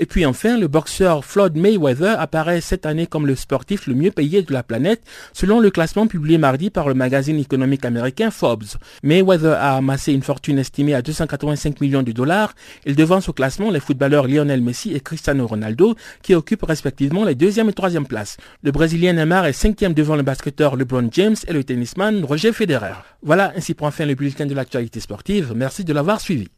[0.00, 4.12] Et puis enfin, le boxeur Floyd Mayweather apparaît cette année comme le sportif le mieux
[4.12, 8.78] payé de la planète, selon le classement publié mardi par le magazine économique américain Forbes.
[9.02, 12.54] Mayweather a amassé une fortune estimée à 285 millions de dollars.
[12.86, 17.34] Il devance au classement les footballeurs Lionel Messi et Cristiano Ronaldo, qui occupent respectivement les
[17.34, 18.36] deuxième et troisième places.
[18.62, 22.94] Le Brésilien Neymar est cinquième devant le basketteur LeBron James et le tennisman Roger Federer.
[23.22, 25.54] Voilà, ainsi prend fin le bulletin de l'actualité sportive.
[25.56, 26.48] Merci de l'avoir suivi.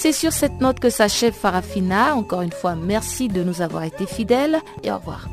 [0.00, 2.14] C'est sur cette note que s'achève Farafina.
[2.14, 5.28] Encore une fois, merci de nous avoir été fidèles et au revoir.